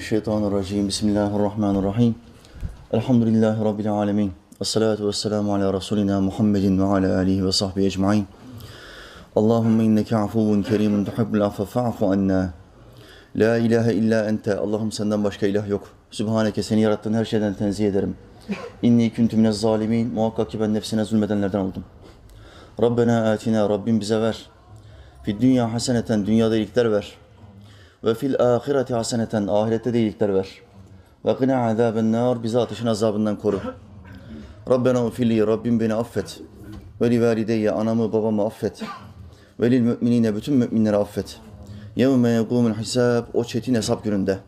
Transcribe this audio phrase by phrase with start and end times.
[0.00, 0.88] Şeytanirracim.
[0.88, 2.14] Bismillahirrahmanirrahim.
[2.92, 4.32] Elhamdülillahi Rabbil alemin.
[4.60, 8.26] Esselatu vesselamu ala Resulina Muhammedin ve ala alihi ve sahbihi ecmain.
[9.36, 12.50] Allahümme inneke afuvun kerimun tuhibbul affe fa'fu anna.
[13.36, 14.56] La ilahe illa ente.
[14.56, 15.88] Allah'ım senden başka ilah yok.
[16.10, 18.16] Sübhaneke seni yarattığın her şeyden tenzih ederim.
[18.82, 20.14] İnni kuntu minez zalimin.
[20.14, 21.84] Muhakkak ki ben nefsine zulmedenlerden oldum.
[22.82, 23.68] Rabbena atina.
[23.68, 24.50] Rabbim bize ver.
[25.22, 26.26] Fid dünya haseneten.
[26.26, 27.23] Dünyada iyilikler ver.
[28.04, 30.48] Ve fil ahireti haseneten ahirette de iyilikler ver.
[31.24, 33.60] Ve qina azaben nar bizi ateşin azabından koru.
[34.70, 36.40] Rabbena ufili Rabbim beni affet.
[37.00, 38.82] Ve li valideyye anamı babamı affet.
[39.60, 41.40] Ve lil müminine bütün müminleri affet.
[41.96, 44.38] Yevme yegumul hisab o çetin hesap gününde.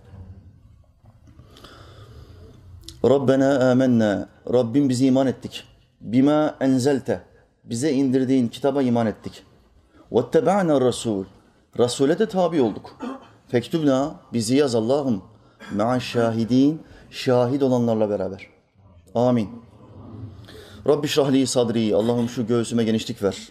[3.04, 5.64] Rabbena amennâ Rabbim bizi iman ettik.
[6.00, 7.22] Bima enzelte
[7.64, 9.42] bize indirdiğin kitaba iman ettik.
[10.12, 11.24] Vetteba'na Resul
[11.78, 12.96] Resul'e de tabi olduk.
[13.48, 15.22] Fektubna bizi yaz Allah'ım.
[15.74, 18.46] Ma'a şahidin şahit olanlarla beraber.
[19.14, 19.48] Amin.
[20.88, 23.48] Rabbi şrahli sadri Allah'ım şu göğsüme genişlik ver.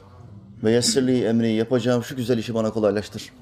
[0.63, 3.33] Ve yessirli emri yapacağım şu güzel işi bana kolaylaştır.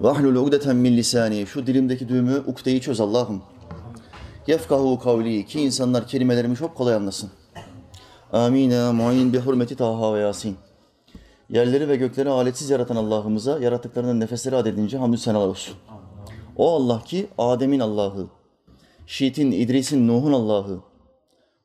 [0.00, 3.42] Ve ahlul ugdeten min lisani şu dilimdeki düğümü ukdeyi çöz Allah'ım.
[4.46, 7.30] Yefkahu kavli ki insanlar kelimelerimi çok kolay anlasın.
[8.32, 8.94] Amin.
[8.94, 10.56] Mu'in bi hurmeti Taha ve Yasin.
[11.52, 15.76] Yerleri ve gökleri aletsiz yaratan Allah'ımıza yarattıklarının nefesleri adedince hamdü senalar olsun.
[16.56, 18.26] O Allah ki Adem'in Allah'ı,
[19.06, 20.80] Şiit'in, İdris'in, Nuh'un Allah'ı,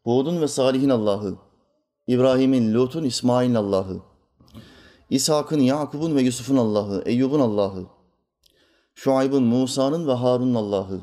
[0.04, 1.36] Hud'un ve Salih'in Allah'ı,
[2.08, 4.00] İbrahim'in, Lut'un, İsmail'in Allah'ı,
[5.10, 7.86] İshak'ın, Yakub'un ve Yusuf'un Allah'ı, Eyyub'un Allah'ı,
[8.96, 11.02] Şuayb'ın, Musa'nın ve Harun'un Allah'ı,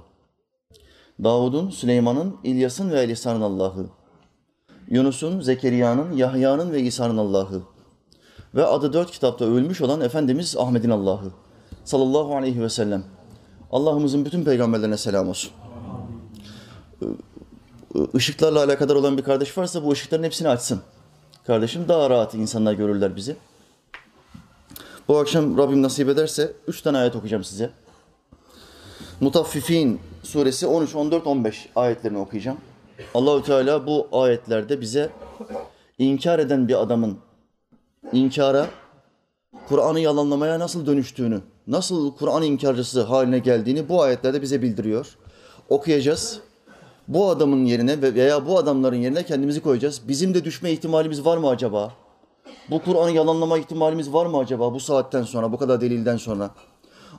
[1.22, 3.86] Davud'un, Süleyman'ın, İlyas'ın ve Elisa'nın Allah'ı,
[4.88, 7.73] Yunus'un, Zekeriya'nın, Yahya'nın ve İsa'nın Allah'ı,
[8.54, 11.32] ve adı dört kitapta övülmüş olan Efendimiz Ahmet'in Allah'ı
[11.84, 13.04] sallallahu aleyhi ve sellem.
[13.72, 15.50] Allah'ımızın bütün peygamberlerine selam olsun.
[18.14, 20.80] Işıklarla alakadar olan bir kardeş varsa bu ışıkların hepsini açsın.
[21.46, 23.36] Kardeşim daha rahat insanlar görürler bizi.
[25.08, 27.70] Bu akşam Rabbim nasip ederse üç tane ayet okuyacağım size.
[29.20, 32.58] Mutaffifin suresi 13, 14, 15 ayetlerini okuyacağım.
[33.14, 35.10] Allahü Teala bu ayetlerde bize
[35.98, 37.18] inkar eden bir adamın
[38.12, 38.66] inkara,
[39.68, 45.16] Kur'an'ı yalanlamaya nasıl dönüştüğünü, nasıl Kur'an inkarcısı haline geldiğini bu ayetlerde bize bildiriyor.
[45.68, 46.40] Okuyacağız.
[47.08, 50.02] Bu adamın yerine veya bu adamların yerine kendimizi koyacağız.
[50.08, 51.92] Bizim de düşme ihtimalimiz var mı acaba?
[52.70, 56.50] Bu Kur'an'ı yalanlama ihtimalimiz var mı acaba bu saatten sonra, bu kadar delilden sonra?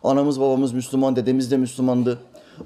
[0.03, 2.19] Anamız babamız Müslüman, dedemiz de Müslümandı.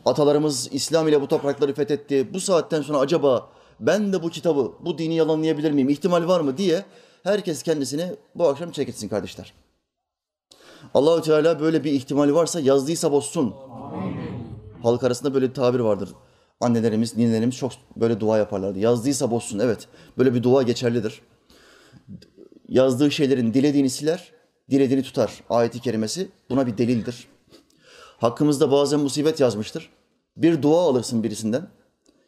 [0.06, 2.34] Atalarımız İslam ile bu toprakları fethetti.
[2.34, 3.50] Bu saatten sonra acaba
[3.80, 5.90] ben de bu kitabı, bu dini yalanlayabilir miyim?
[5.90, 6.86] İhtimal var mı diye
[7.24, 9.54] herkes kendisini bu akşam çekitsin kardeşler.
[10.94, 13.56] Allahü Teala böyle bir ihtimali varsa yazdıysa bozsun.
[14.84, 16.10] Halk arasında böyle bir tabir vardır.
[16.60, 18.80] Annelerimiz, ninelerimiz çok böyle dua yaparlardı.
[18.80, 19.60] Yazdıysa bozsun.
[19.60, 19.88] Evet.
[20.18, 21.22] Böyle bir dua geçerlidir.
[22.68, 24.32] Yazdığı şeylerin dilediğini siler,
[24.70, 25.44] dilediğini tutar.
[25.50, 27.28] Ayeti kerimesi buna bir delildir.
[28.18, 29.90] Hakkımızda bazen musibet yazmıştır.
[30.38, 31.68] Bir dua alırsın birisinden.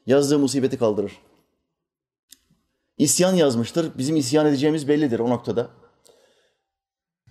[0.06, 1.12] Yazdığı musibeti kaldırır.
[3.02, 3.92] İsyan yazmıştır.
[3.98, 5.68] Bizim isyan edeceğimiz bellidir o noktada.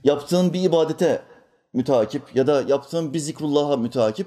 [0.05, 1.23] Yaptığın bir ibadete
[1.73, 4.27] müteakip ya da yaptığın bir zikrullah'a müteakip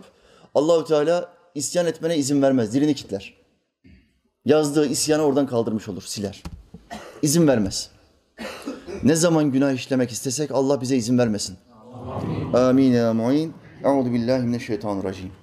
[0.56, 2.74] Allahü Teala isyan etmene izin vermez.
[2.74, 3.34] Dilini kitler.
[4.46, 6.44] Yazdığı isyanı oradan kaldırmış olur, siler.
[7.22, 7.90] İzin vermez.
[9.04, 11.58] Ne zaman günah işlemek istesek Allah bize izin vermesin.
[12.54, 13.54] Amin ya mu'in.
[13.84, 15.43] Euzu billahi.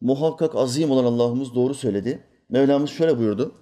[0.00, 2.26] Muhakkak azim olan Allah'ımız doğru söyledi.
[2.48, 3.54] Mevlamız şöyle buyurdu.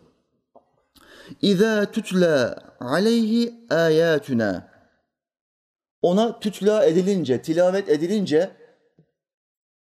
[1.43, 4.69] İza tutla aleyhi ayatuna.
[6.03, 8.51] Ona tutla edilince, tilavet edilince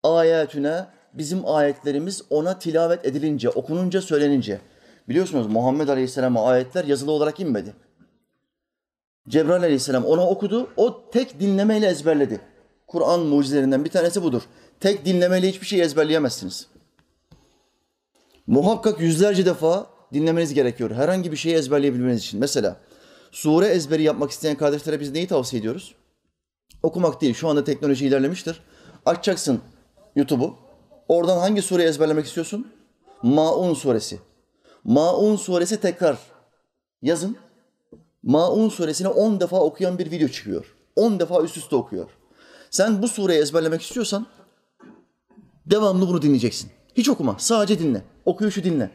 [0.02, 4.60] ayetüne bizim ayetlerimiz ona tilavet edilince, okununca, söylenince.
[5.08, 7.74] Biliyorsunuz Muhammed Aleyhisselam'a ayetler yazılı olarak inmedi.
[9.28, 12.40] Cebrail Aleyhisselam ona okudu, o tek dinlemeyle ezberledi.
[12.86, 14.42] Kur'an mucizelerinden bir tanesi budur.
[14.80, 16.66] Tek dinlemeyle hiçbir şey ezberleyemezsiniz.
[18.46, 20.90] Muhakkak yüzlerce defa dinlemeniz gerekiyor.
[20.90, 22.40] Herhangi bir şeyi ezberleyebilmeniz için.
[22.40, 22.76] Mesela
[23.32, 25.94] sure ezberi yapmak isteyen kardeşlere biz neyi tavsiye ediyoruz?
[26.82, 27.34] Okumak değil.
[27.34, 28.60] Şu anda teknoloji ilerlemiştir.
[29.06, 29.60] Açacaksın
[30.16, 30.56] YouTube'u.
[31.08, 32.72] Oradan hangi sureyi ezberlemek istiyorsun?
[33.22, 34.20] Maun suresi.
[34.84, 36.18] Maun suresi tekrar
[37.02, 37.36] yazın.
[38.22, 40.74] Maun suresini 10 defa okuyan bir video çıkıyor.
[40.96, 42.10] 10 defa üst üste okuyor.
[42.70, 44.26] Sen bu sureyi ezberlemek istiyorsan
[45.70, 46.70] devamlı bunu dinleyeceksin.
[46.94, 48.02] Hiç okuma, sadece dinle.
[48.24, 48.90] Okuyuşu dinle.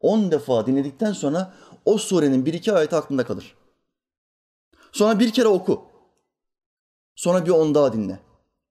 [0.00, 1.54] 10 defa dinledikten sonra
[1.84, 3.54] o surenin bir iki ayeti aklında kalır.
[4.92, 5.82] Sonra bir kere oku.
[7.14, 8.18] Sonra bir on daha dinle.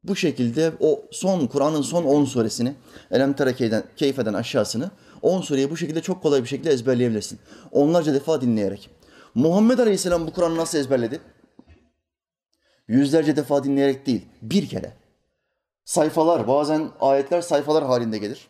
[0.03, 2.75] Bu şekilde o son Kur'an'ın son 10 suresini
[3.11, 4.91] Elem Tere Keyfe'den aşağısını
[5.21, 7.39] 10 sureyi bu şekilde çok kolay bir şekilde ezberleyebilirsin.
[7.71, 8.89] Onlarca defa dinleyerek.
[9.35, 11.19] Muhammed Aleyhisselam bu Kur'an'ı nasıl ezberledi?
[12.87, 14.93] Yüzlerce defa dinleyerek değil, bir kere.
[15.85, 18.47] Sayfalar, bazen ayetler sayfalar halinde gelir.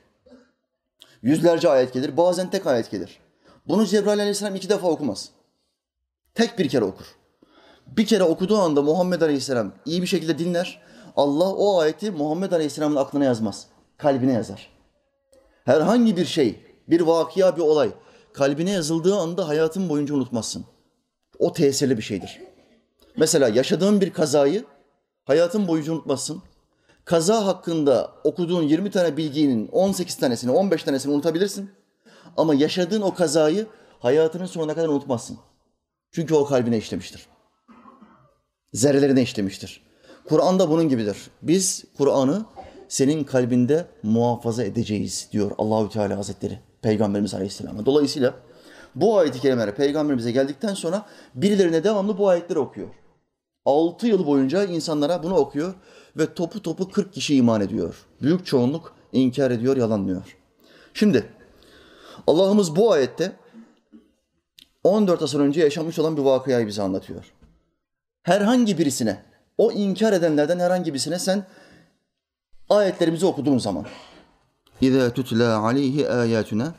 [1.22, 3.20] Yüzlerce ayet gelir, bazen tek ayet gelir.
[3.68, 5.30] Bunu Cebrail Aleyhisselam iki defa okumaz.
[6.34, 7.06] Tek bir kere okur.
[7.88, 10.82] Bir kere okuduğu anda Muhammed Aleyhisselam iyi bir şekilde dinler.
[11.16, 13.68] Allah o ayeti Muhammed Aleyhisselam'ın aklına yazmaz.
[13.98, 14.70] Kalbine yazar.
[15.66, 17.92] Herhangi bir şey, bir vakia, bir olay
[18.36, 20.66] kalbine yazıldığı anda hayatın boyunca unutmazsın.
[21.40, 22.42] O tesirli bir şeydir.
[23.18, 24.66] Mesela yaşadığın bir kazayı
[25.26, 26.44] hayatın boyunca unutmazsın.
[27.06, 31.70] Kaza hakkında okuduğun 20 tane bilginin 18 tanesini, 15 tanesini unutabilirsin.
[32.38, 33.68] Ama yaşadığın o kazayı
[34.00, 35.38] hayatının sonuna kadar unutmazsın.
[36.12, 37.28] Çünkü o kalbine işlemiştir.
[38.74, 39.84] Zerrelerine işlemiştir.
[40.30, 41.18] Kur'an da bunun gibidir.
[41.42, 42.46] Biz Kur'an'ı
[42.88, 47.86] senin kalbinde muhafaza edeceğiz diyor Allahü Teala Hazretleri Peygamberimiz Aleyhisselam'a.
[47.86, 48.34] Dolayısıyla
[48.96, 51.06] bu ayeti kerimeler peygamberimize geldikten sonra
[51.36, 52.88] birilerine devamlı bu ayetleri okuyor.
[53.66, 55.74] 6 yıl boyunca insanlara bunu okuyor
[56.18, 58.06] ve topu topu 40 kişi iman ediyor.
[58.22, 60.38] Büyük çoğunluk inkar ediyor, yalanlıyor.
[60.94, 61.34] Şimdi
[62.28, 63.36] Allah'ımız bu ayette
[64.84, 67.34] 14 asır önce yaşanmış olan bir vakayayı bize anlatıyor.
[68.24, 69.24] Herhangi birisine,
[69.58, 71.48] o inkar edenlerden herhangi birisine sen
[72.70, 73.86] ayetlerimizi okuduğun zaman
[74.82, 76.74] İza tutla aleyhi ayatuna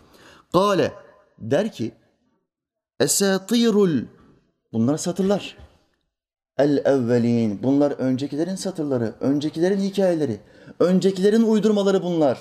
[0.53, 0.93] Kale
[1.39, 1.93] der ki
[3.01, 4.03] Esatirul
[4.73, 5.57] Bunlar satırlar.
[6.59, 7.63] El evvelin.
[7.63, 10.41] Bunlar öncekilerin satırları, öncekilerin hikayeleri,
[10.81, 12.39] öncekilerin uydurmaları bunlar.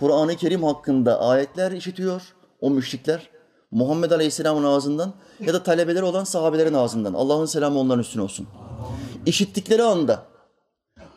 [0.00, 3.30] Kur'an-ı Kerim hakkında ayetler işitiyor o müşrikler.
[3.70, 7.14] Muhammed Aleyhisselam'ın ağzından ya da talebeleri olan sahabelerin ağzından.
[7.14, 8.46] Allah'ın selamı onların üstüne olsun.
[9.26, 10.22] İşittikleri anda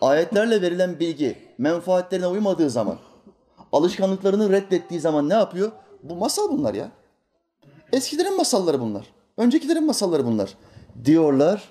[0.02, 2.98] ayetlerle verilen bilgi menfaatlerine uymadığı zaman,
[3.72, 5.72] alışkanlıklarını reddettiği zaman ne yapıyor?
[6.04, 6.92] Bu masal bunlar ya.
[7.94, 9.06] Eskilerin masalları bunlar.
[9.38, 10.54] Öncekilerin masalları bunlar.
[11.06, 11.64] Diyorlar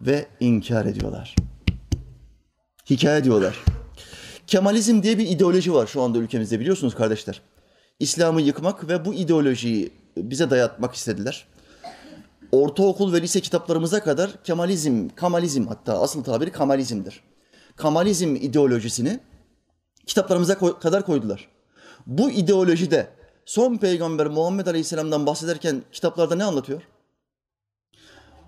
[0.00, 1.34] ve inkar ediyorlar.
[2.90, 3.64] Hikaye diyorlar.
[4.46, 7.40] Kemalizm diye bir ideoloji var şu anda ülkemizde biliyorsunuz kardeşler.
[8.00, 11.46] İslam'ı yıkmak ve bu ideolojiyi bize dayatmak istediler.
[12.52, 17.20] Ortaokul ve lise kitaplarımıza kadar Kemalizm, Kamalizm hatta asıl tabiri Kamalizm'dir.
[17.76, 19.20] Kamalizm ideolojisini
[20.06, 21.48] kitaplarımıza koy, kadar koydular.
[22.06, 23.08] Bu ideolojide
[23.44, 26.82] son peygamber Muhammed Aleyhisselam'dan bahsederken kitaplarda ne anlatıyor?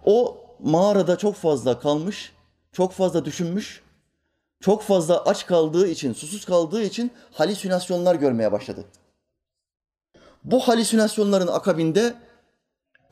[0.07, 2.33] O mağarada çok fazla kalmış,
[2.73, 3.83] çok fazla düşünmüş,
[4.61, 8.85] çok fazla aç kaldığı için, susuz kaldığı için halüsinasyonlar görmeye başladı.
[10.45, 12.15] Bu halüsinasyonların akabinde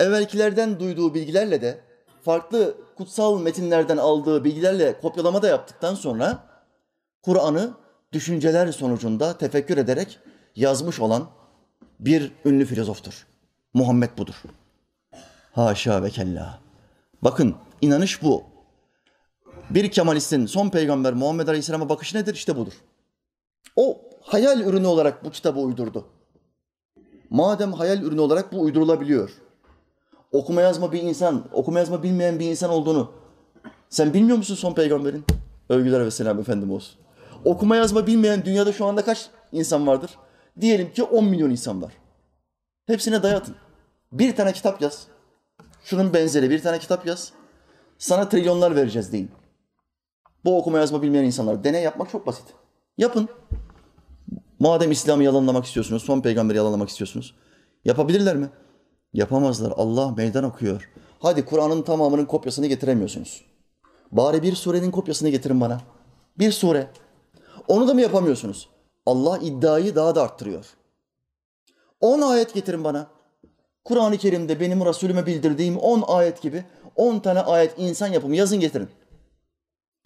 [0.01, 1.81] evvelkilerden duyduğu bilgilerle de
[2.23, 6.45] farklı kutsal metinlerden aldığı bilgilerle kopyalama da yaptıktan sonra
[7.23, 7.75] Kur'an'ı
[8.13, 10.19] düşünceler sonucunda tefekkür ederek
[10.57, 11.27] yazmış olan
[12.01, 13.27] bir ünlü filozoftur.
[13.75, 14.43] Muhammed budur.
[15.53, 16.64] Haşa ve kella.
[17.25, 18.45] Bakın inanış bu.
[19.71, 22.35] Bir Kemalistin son peygamber Muhammed Aleyhisselam'a bakışı nedir?
[22.35, 22.73] İşte budur.
[23.77, 26.07] O hayal ürünü olarak bu kitabı uydurdu.
[27.31, 29.31] Madem hayal ürünü olarak bu uydurulabiliyor.
[30.33, 33.13] Okuma yazma bir insan, okuma yazma bilmeyen bir insan olduğunu
[33.91, 35.25] sen bilmiyor musun son peygamberin?
[35.69, 36.99] Övgüler ve selam efendim olsun.
[37.45, 40.11] Okuma yazma bilmeyen dünyada şu anda kaç insan vardır?
[40.61, 41.93] Diyelim ki 10 milyon insan var.
[42.87, 43.57] Hepsine dayatın.
[44.13, 45.14] Bir tane kitap yaz.
[45.85, 47.33] Şunun benzeri bir tane kitap yaz.
[47.99, 49.31] Sana trilyonlar vereceğiz deyin.
[50.45, 51.65] Bu okuma yazma bilmeyen insanlar.
[51.65, 52.45] Deney yapmak çok basit.
[52.99, 53.29] Yapın.
[54.59, 57.35] Madem İslam'ı yalanlamak istiyorsunuz, son peygamberi yalanlamak istiyorsunuz.
[57.85, 58.49] Yapabilirler mi?
[59.13, 59.73] Yapamazlar.
[59.77, 60.91] Allah meydan okuyor.
[61.21, 63.45] Hadi Kur'an'ın tamamının kopyasını getiremiyorsunuz.
[64.13, 65.81] Bari bir surenin kopyasını getirin bana.
[66.39, 66.91] Bir sure.
[67.69, 68.69] Onu da mı yapamıyorsunuz?
[69.07, 70.67] Allah iddiayı daha da arttırıyor.
[72.01, 73.14] 10 ayet getirin bana.
[73.85, 76.65] Kur'an-ı Kerim'de benim Resulüme bildirdiğim 10 ayet gibi
[76.97, 78.89] 10 tane ayet insan yapımı yazın getirin.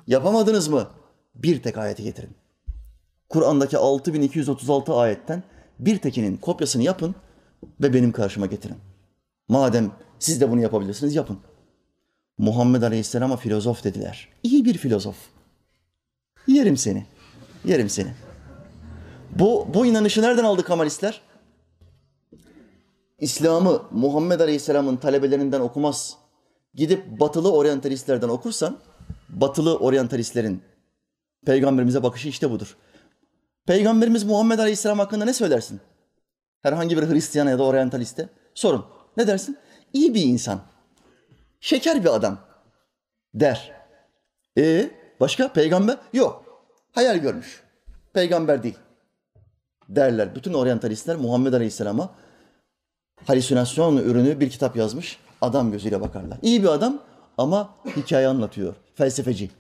[0.06, 0.88] Yapamadınız mı?
[1.34, 2.30] Bir tek ayeti getirin.
[3.28, 5.42] Kur'an'daki 6236 ayetten
[5.78, 7.14] bir tekinin kopyasını yapın
[7.80, 8.76] ve benim karşıma getirin.
[9.48, 11.38] Madem siz de bunu yapabilirsiniz yapın.
[12.38, 14.28] Muhammed Aleyhisselam'a filozof dediler.
[14.42, 15.16] İyi bir filozof.
[16.46, 17.06] Yerim seni.
[17.64, 18.14] Yerim seni.
[19.30, 21.20] Bu, bu inanışı nereden aldı Kemalistler?
[23.18, 26.16] İslam'ı Muhammed Aleyhisselam'ın talebelerinden okumaz.
[26.74, 28.78] Gidip batılı oryantalistlerden okursan,
[29.28, 30.62] batılı oryantalistlerin
[31.46, 32.76] peygamberimize bakışı işte budur.
[33.66, 35.80] Peygamberimiz Muhammed Aleyhisselam hakkında ne söylersin?
[36.62, 38.84] Herhangi bir Hristiyan ya da oryantaliste sorun.
[39.16, 39.58] Ne dersin?
[39.92, 40.60] İyi bir insan.
[41.60, 42.38] Şeker bir adam
[43.34, 43.72] der.
[44.58, 45.98] E başka peygamber?
[46.12, 46.44] Yok.
[46.92, 47.62] Hayal görmüş.
[48.12, 48.78] Peygamber değil.
[49.88, 50.34] Derler.
[50.34, 52.14] Bütün oryantalistler Muhammed Aleyhisselam'a
[53.26, 55.18] halüsinasyon ürünü bir kitap yazmış.
[55.40, 56.38] Adam gözüyle bakarlar.
[56.42, 56.98] İyi bir adam
[57.38, 58.74] ama hikaye anlatıyor.
[58.94, 59.50] Felsefeci.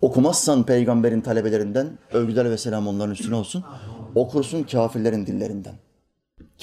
[0.00, 3.64] Okumazsan peygamberin talebelerinden, övgüler ve selam onların üstüne olsun.
[4.14, 5.74] Okursun kafirlerin dillerinden.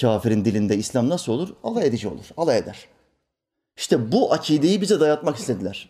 [0.00, 1.48] Kafirin dilinde İslam nasıl olur?
[1.64, 2.88] Alay edici olur, alay eder.
[3.76, 5.88] İşte bu akideyi bize dayatmak istediler.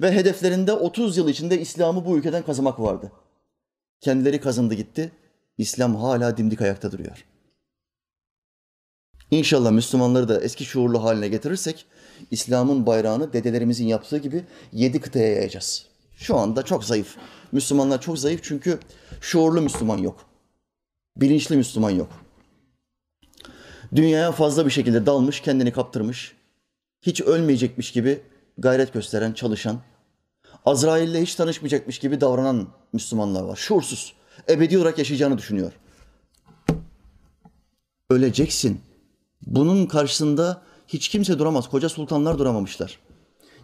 [0.00, 3.12] Ve hedeflerinde 30 yıl içinde İslam'ı bu ülkeden kazımak vardı.
[4.00, 5.12] Kendileri kazındı gitti.
[5.58, 7.24] İslam hala dimdik ayakta duruyor.
[9.30, 11.86] İnşallah Müslümanları da eski şuurlu haline getirirsek
[12.30, 15.86] İslam'ın bayrağını dedelerimizin yaptığı gibi yedi kıtaya yayacağız.
[16.16, 17.16] Şu anda çok zayıf.
[17.52, 18.78] Müslümanlar çok zayıf çünkü
[19.20, 20.26] şuurlu Müslüman yok.
[21.16, 22.08] Bilinçli Müslüman yok.
[23.94, 26.32] Dünyaya fazla bir şekilde dalmış, kendini kaptırmış,
[27.02, 28.20] hiç ölmeyecekmiş gibi
[28.58, 29.80] gayret gösteren, çalışan,
[30.66, 33.56] Azrail'le hiç tanışmayacakmış gibi davranan Müslümanlar var.
[33.56, 34.14] Şuursuz,
[34.48, 35.72] ebedi olarak yaşayacağını düşünüyor.
[38.10, 38.80] Öleceksin.
[39.46, 41.68] Bunun karşısında hiç kimse duramaz.
[41.68, 42.98] Koca sultanlar duramamışlar.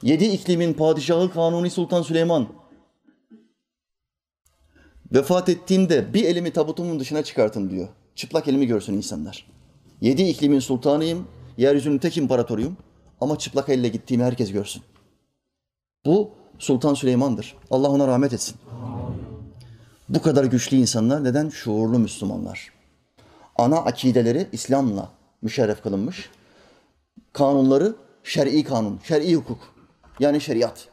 [0.03, 2.49] Yedi iklimin padişahı Kanuni Sultan Süleyman.
[5.13, 7.89] Vefat ettiğimde bir elimi tabutumun dışına çıkartın diyor.
[8.15, 9.47] Çıplak elimi görsün insanlar.
[10.01, 12.77] Yedi iklimin sultanıyım, yeryüzünün tek imparatoruyum
[13.21, 14.83] ama çıplak elle gittiğimi herkes görsün.
[16.07, 17.57] Bu Sultan Süleyman'dır.
[17.71, 18.57] Allah ona rahmet etsin.
[20.09, 21.49] Bu kadar güçlü insanlar neden?
[21.49, 22.73] Şuurlu Müslümanlar.
[23.57, 25.16] Ana akideleri İslam'la
[25.47, 26.31] müşerref kılınmış.
[27.33, 29.59] Kanunları şer'i kanun, şer'i hukuk.
[30.21, 30.89] Yani şeriat.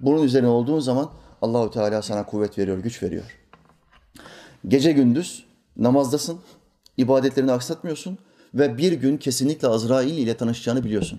[0.00, 1.10] Bunun üzerine olduğun zaman
[1.42, 3.24] Allahu Teala sana kuvvet veriyor, güç veriyor.
[4.68, 5.44] Gece gündüz
[5.76, 6.38] namazdasın,
[6.96, 8.18] ibadetlerini aksatmıyorsun
[8.54, 11.18] ve bir gün kesinlikle Azrail ile tanışacağını biliyorsun.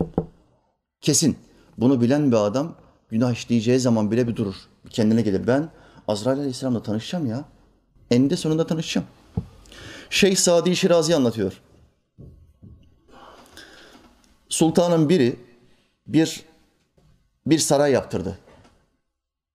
[1.01, 1.37] Kesin.
[1.77, 2.75] Bunu bilen bir adam
[3.09, 4.55] günah işleyeceği zaman bile bir durur.
[4.89, 5.47] Kendine gelir.
[5.47, 5.69] Ben
[6.07, 7.45] Azrail Aleyhisselam'la tanışacağım ya.
[8.11, 9.07] Eninde sonunda tanışacağım.
[10.09, 11.61] Şeyh Sadi Şirazi anlatıyor.
[14.51, 15.35] Sultanın biri
[16.07, 16.45] bir
[17.45, 18.39] bir saray yaptırdı.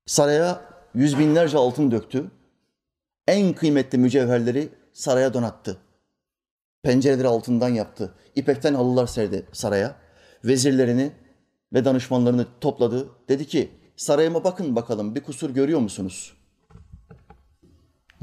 [0.07, 0.61] Saraya
[0.95, 2.31] yüz binlerce altın döktü.
[3.29, 5.79] En kıymetli mücevherleri saraya donattı.
[6.83, 8.15] Pencereleri altından yaptı.
[8.35, 9.97] İpekten halılar serdi saraya.
[10.45, 11.12] Vezirlerini
[11.73, 13.09] ve danışmanlarını topladı.
[13.29, 16.37] Dedi ki sarayıma bakın bakalım bir kusur görüyor musunuz?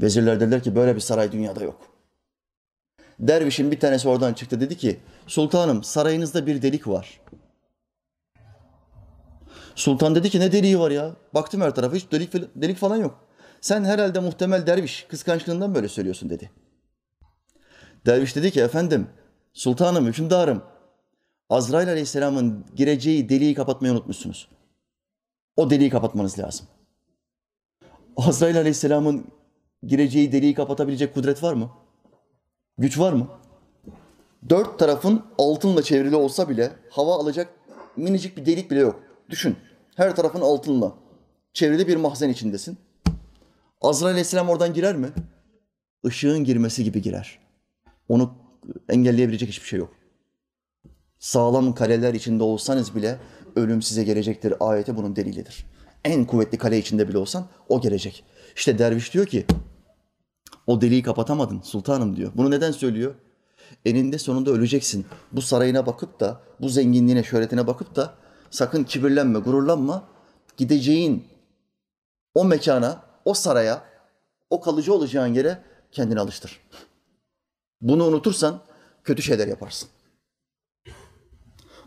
[0.00, 1.80] Vezirler dediler ki böyle bir saray dünyada yok.
[3.20, 7.20] Dervişin bir tanesi oradan çıktı dedi ki sultanım sarayınızda bir delik var.
[9.74, 11.16] Sultan dedi ki ne deliği var ya?
[11.34, 13.24] Baktım her tarafa hiç delik, delik falan yok.
[13.60, 16.50] Sen herhalde muhtemel derviş kıskançlığından böyle söylüyorsun dedi.
[18.06, 19.08] Derviş dedi ki efendim
[19.52, 20.62] sultanım hükümdarım
[21.50, 24.48] Azrail aleyhisselamın gireceği deliği kapatmayı unutmuşsunuz.
[25.56, 26.66] O deliği kapatmanız lazım.
[28.16, 29.26] Azrail aleyhisselamın
[29.82, 31.70] gireceği deliği kapatabilecek kudret var mı?
[32.78, 33.28] Güç var mı?
[34.48, 37.48] Dört tarafın altınla çevrili olsa bile hava alacak
[37.96, 39.02] minicik bir delik bile yok.
[39.30, 39.56] Düşün.
[39.96, 40.94] Her tarafın altınla
[41.52, 42.78] çevrili bir mahzen içindesin.
[43.80, 45.08] Azrail aleyhisselam oradan girer mi?
[46.04, 47.38] Işığın girmesi gibi girer.
[48.08, 48.34] Onu
[48.88, 49.94] engelleyebilecek hiçbir şey yok.
[51.18, 53.18] Sağlam kaleler içinde olsanız bile
[53.56, 54.54] ölüm size gelecektir.
[54.60, 55.66] Ayete bunun delilidir.
[56.04, 58.24] En kuvvetli kale içinde bile olsan o gelecek.
[58.56, 59.46] İşte derviş diyor ki
[60.66, 62.32] o deliği kapatamadın sultanım diyor.
[62.34, 63.14] Bunu neden söylüyor?
[63.84, 65.06] Eninde sonunda öleceksin.
[65.32, 68.14] Bu sarayına bakıp da, bu zenginliğine, şöhretine bakıp da
[68.50, 70.08] sakın kibirlenme, gururlanma.
[70.56, 71.24] Gideceğin
[72.34, 73.84] o mekana, o saraya,
[74.50, 76.60] o kalıcı olacağın yere kendini alıştır.
[77.80, 78.60] Bunu unutursan
[79.04, 79.88] kötü şeyler yaparsın.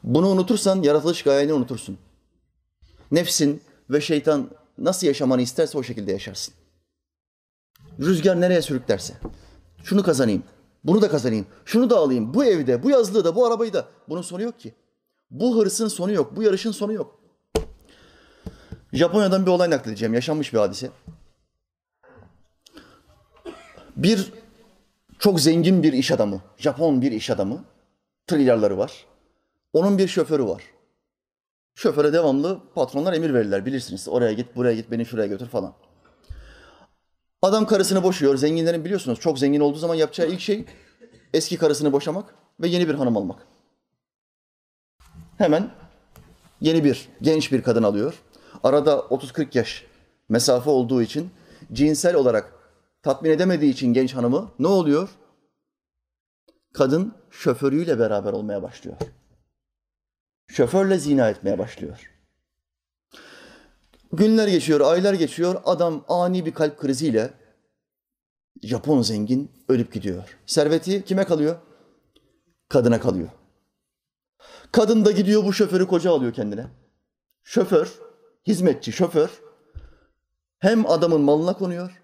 [0.04, 1.98] Bunu unutursan yaratılış gayeni unutursun.
[3.12, 6.54] Nefsin ve şeytan nasıl yaşamanı isterse o şekilde yaşarsın.
[8.00, 9.14] Rüzgar nereye sürüklerse.
[9.84, 10.44] Şunu kazanayım,
[10.88, 13.86] bunu da kazanayım, şunu da alayım, bu evde, bu yazlığı da, bu arabayı da.
[14.10, 14.74] Bunun sonu yok ki.
[15.32, 17.20] Bu hırsın sonu yok, bu yarışın sonu yok.
[18.94, 20.90] Japonya'dan bir olay nakledeceğim, yaşanmış bir hadise.
[23.96, 24.34] Bir
[25.20, 27.64] çok zengin bir iş adamı, Japon bir iş adamı,
[28.28, 29.06] trilyarları var.
[29.74, 30.64] Onun bir şoförü var.
[31.76, 34.08] Şoföre devamlı patronlar emir verirler bilirsiniz.
[34.08, 35.74] Oraya git, buraya git, beni şuraya götür falan.
[37.42, 38.38] Adam karısını boşuyor.
[38.38, 40.66] Zenginlerin biliyorsunuz çok zengin olduğu zaman yapacağı ilk şey
[41.34, 43.48] eski karısını boşamak ve yeni bir hanım almak.
[45.38, 45.72] Hemen
[46.62, 48.22] yeni bir genç bir kadın alıyor.
[48.64, 49.86] Arada 30-40 yaş
[50.30, 51.30] mesafe olduğu için
[51.74, 52.54] cinsel olarak
[53.04, 55.10] tatmin edemediği için genç hanımı ne oluyor?
[56.74, 58.98] Kadın şoförüyle beraber olmaya başlıyor.
[60.48, 62.17] Şoförle zina etmeye başlıyor.
[64.14, 65.62] Günler geçiyor, aylar geçiyor.
[65.66, 67.34] Adam ani bir kalp kriziyle
[68.64, 70.38] Japon zengin ölüp gidiyor.
[70.46, 71.56] Serveti kime kalıyor?
[72.70, 73.30] Kadına kalıyor.
[74.72, 76.68] Kadın da gidiyor bu şoförü koca alıyor kendine.
[77.44, 78.00] Şoför,
[78.48, 79.42] hizmetçi şoför
[80.60, 82.02] hem adamın malına konuyor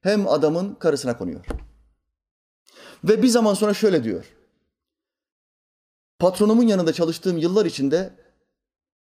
[0.00, 1.46] hem adamın karısına konuyor.
[3.04, 4.24] Ve bir zaman sonra şöyle diyor.
[6.18, 8.14] Patronumun yanında çalıştığım yıllar içinde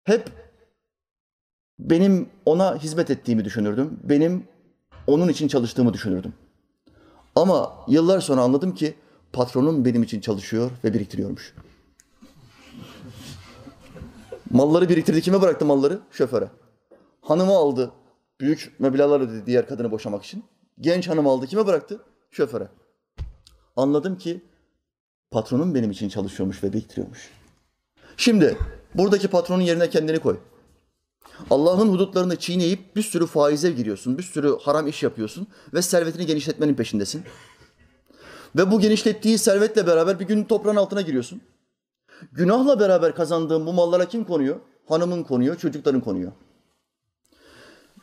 [0.03, 0.44] hep
[1.79, 3.99] benim ona hizmet ettiğimi düşünürdüm.
[4.03, 4.47] Benim
[5.07, 6.33] onun için çalıştığımı düşünürdüm.
[7.35, 8.95] Ama yıllar sonra anladım ki
[9.33, 11.53] patronum benim için çalışıyor ve biriktiriyormuş.
[14.51, 15.21] Malları biriktirdi.
[15.21, 15.99] Kime bıraktı malları?
[16.11, 16.49] Şoföre.
[17.21, 17.91] Hanımı aldı.
[18.41, 20.43] Büyük meblağlar ödedi diğer kadını boşamak için.
[20.81, 21.47] Genç hanım aldı.
[21.47, 21.99] Kime bıraktı?
[22.31, 22.67] Şoföre.
[23.75, 24.41] Anladım ki
[25.31, 27.29] patronum benim için çalışıyormuş ve biriktiriyormuş.
[28.17, 28.57] Şimdi
[28.93, 30.37] buradaki patronun yerine kendini koy.
[31.49, 36.73] Allah'ın hudutlarını çiğneyip bir sürü faize giriyorsun, bir sürü haram iş yapıyorsun ve servetini genişletmenin
[36.75, 37.23] peşindesin.
[38.55, 41.41] Ve bu genişlettiği servetle beraber bir gün toprağın altına giriyorsun.
[42.31, 44.59] Günahla beraber kazandığın bu mallara kim konuyor?
[44.87, 46.31] Hanımın konuyor, çocukların konuyor.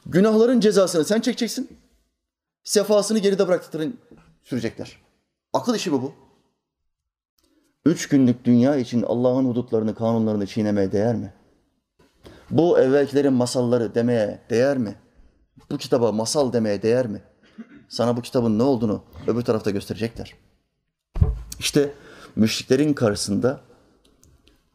[0.06, 1.78] Günahların cezasını sen çekeceksin.
[2.64, 3.98] Sefasını geride bıraktıkların
[4.44, 4.96] sürecekler.
[5.52, 6.12] Akıl işi mi bu?
[7.84, 11.32] Üç günlük dünya için Allah'ın hudutlarını, kanunlarını çiğnemeye değer mi?
[12.52, 14.94] Bu evvelkilerin masalları demeye değer mi?
[15.70, 17.22] Bu kitaba masal demeye değer mi?
[17.88, 20.34] Sana bu kitabın ne olduğunu öbür tarafta gösterecekler.
[21.58, 21.92] İşte
[22.36, 23.60] müşriklerin karşısında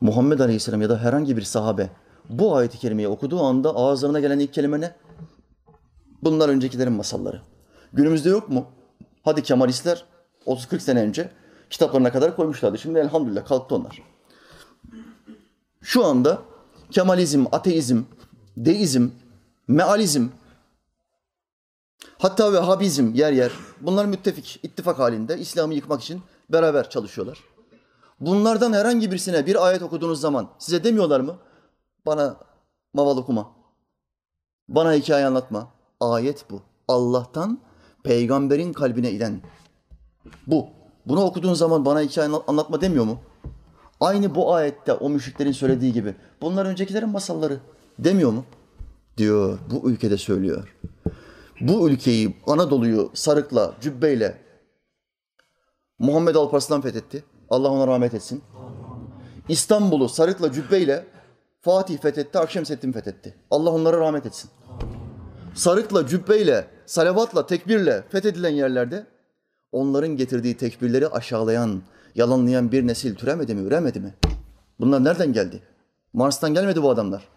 [0.02, 1.90] Muhammed Aleyhisselam ya da herhangi bir sahabe
[2.30, 4.96] bu ayeti kerimeyi okuduğu anda ağızlarına gelen ilk kelime ne?
[6.24, 7.42] Bunlar öncekilerin masalları.
[7.94, 8.66] Günümüzde yok mu?
[9.24, 10.06] Hadi Kemalistler
[10.46, 11.30] 30-40 sene önce
[11.70, 12.78] kitaplarına kadar koymuşlardı.
[12.78, 14.02] Şimdi elhamdülillah kalktı onlar.
[15.82, 16.42] Şu anda
[16.92, 18.02] Kemalizm, ateizm,
[18.58, 19.08] deizm,
[19.68, 20.28] mealizm,
[22.18, 27.44] hatta Vehhabizm yer yer bunlar müttefik, ittifak halinde İslam'ı yıkmak için beraber çalışıyorlar.
[28.20, 31.38] Bunlardan herhangi birisine bir ayet okuduğunuz zaman size demiyorlar mı?
[32.06, 32.38] Bana
[32.94, 33.52] maval okuma.
[34.70, 35.72] Bana hikaye anlatma.
[36.00, 36.62] Ayet bu.
[36.88, 37.60] Allah'tan
[38.04, 39.42] peygamberin kalbine inen.
[40.48, 40.68] Bu.
[41.06, 43.20] Bunu okuduğun zaman bana hikaye anlatma demiyor mu?
[44.00, 46.16] Aynı bu ayette o müşriklerin söylediği gibi.
[46.42, 47.60] Bunlar öncekilerin masalları
[48.00, 48.46] demiyor mu?
[49.18, 49.60] Diyor.
[49.72, 50.76] Bu ülkede söylüyor.
[51.62, 54.38] Bu ülkeyi, Anadolu'yu sarıkla, cübbeyle
[56.00, 57.24] Muhammed Alparslan fethetti.
[57.50, 58.44] Allah ona rahmet etsin.
[59.50, 61.06] İstanbul'u sarıkla, cübbeyle
[61.62, 63.36] Fatih fethetti, Akşemseddin fethetti.
[63.52, 64.50] Allah onlara rahmet etsin.
[65.56, 69.06] Sarıkla, cübbeyle, salavatla, tekbirle fethedilen yerlerde
[69.72, 71.82] onların getirdiği tekbirleri aşağılayan,
[72.18, 74.14] yalanlayan bir nesil türemedi mi, üremedi mi?
[74.80, 75.62] Bunlar nereden geldi?
[76.14, 77.28] Mars'tan gelmedi bu adamlar.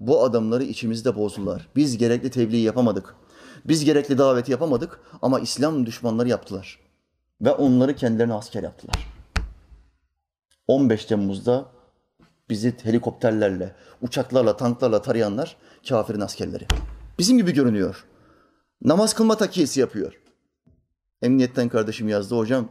[0.00, 1.68] Bu adamları içimizde bozdular.
[1.76, 3.14] Biz gerekli tebliği yapamadık.
[3.64, 6.78] Biz gerekli daveti yapamadık ama İslam düşmanları yaptılar.
[7.40, 9.06] Ve onları kendilerine asker yaptılar.
[10.68, 11.66] 15 Temmuz'da
[12.50, 15.56] bizi helikopterlerle, uçaklarla, tanklarla tarayanlar
[15.88, 16.66] kafirin askerleri.
[17.18, 18.04] Bizim gibi görünüyor.
[18.82, 20.20] Namaz kılma takiyesi yapıyor.
[21.22, 22.36] Emniyetten kardeşim yazdı.
[22.36, 22.68] Hocam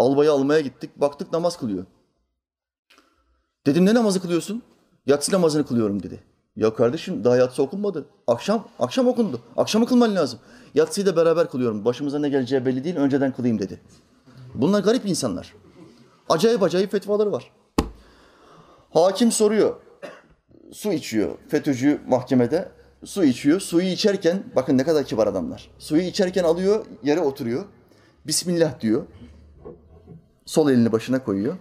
[0.00, 0.90] albayı almaya gittik.
[0.96, 1.86] Baktık namaz kılıyor.
[3.66, 4.62] Dedim ne namazı kılıyorsun?
[5.06, 6.20] Yatsı namazını kılıyorum dedi.
[6.56, 8.06] Ya kardeşim daha yatsı okunmadı.
[8.26, 9.40] Akşam, akşam okundu.
[9.56, 10.38] Akşamı kılman lazım.
[10.74, 11.84] Yatsıyı da beraber kılıyorum.
[11.84, 12.96] Başımıza ne geleceği belli değil.
[12.96, 13.80] Önceden kılayım dedi.
[14.54, 15.54] Bunlar garip insanlar.
[16.28, 17.52] Acayip acayip fetvaları var.
[18.92, 19.76] Hakim soruyor.
[20.72, 21.38] Su içiyor.
[21.48, 22.68] FETÖ'cü mahkemede
[23.04, 23.60] su içiyor.
[23.60, 25.70] Suyu içerken, bakın ne kadar kibar adamlar.
[25.78, 27.64] Suyu içerken alıyor, yere oturuyor.
[28.26, 29.06] Bismillah diyor.
[30.50, 31.56] Sol elini başına koyuyor.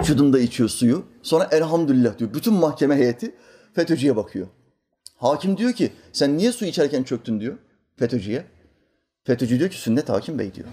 [0.00, 1.04] Üç yudumda içiyor suyu.
[1.22, 2.34] Sonra elhamdülillah diyor.
[2.34, 3.34] Bütün mahkeme heyeti
[3.74, 4.46] FETÖ'cüye bakıyor.
[5.16, 7.58] Hakim diyor ki sen niye su içerken çöktün diyor
[7.96, 8.46] FETÖ'cüye.
[9.24, 10.68] FETÖ'cü diyor ki sünnet hakim bey diyor.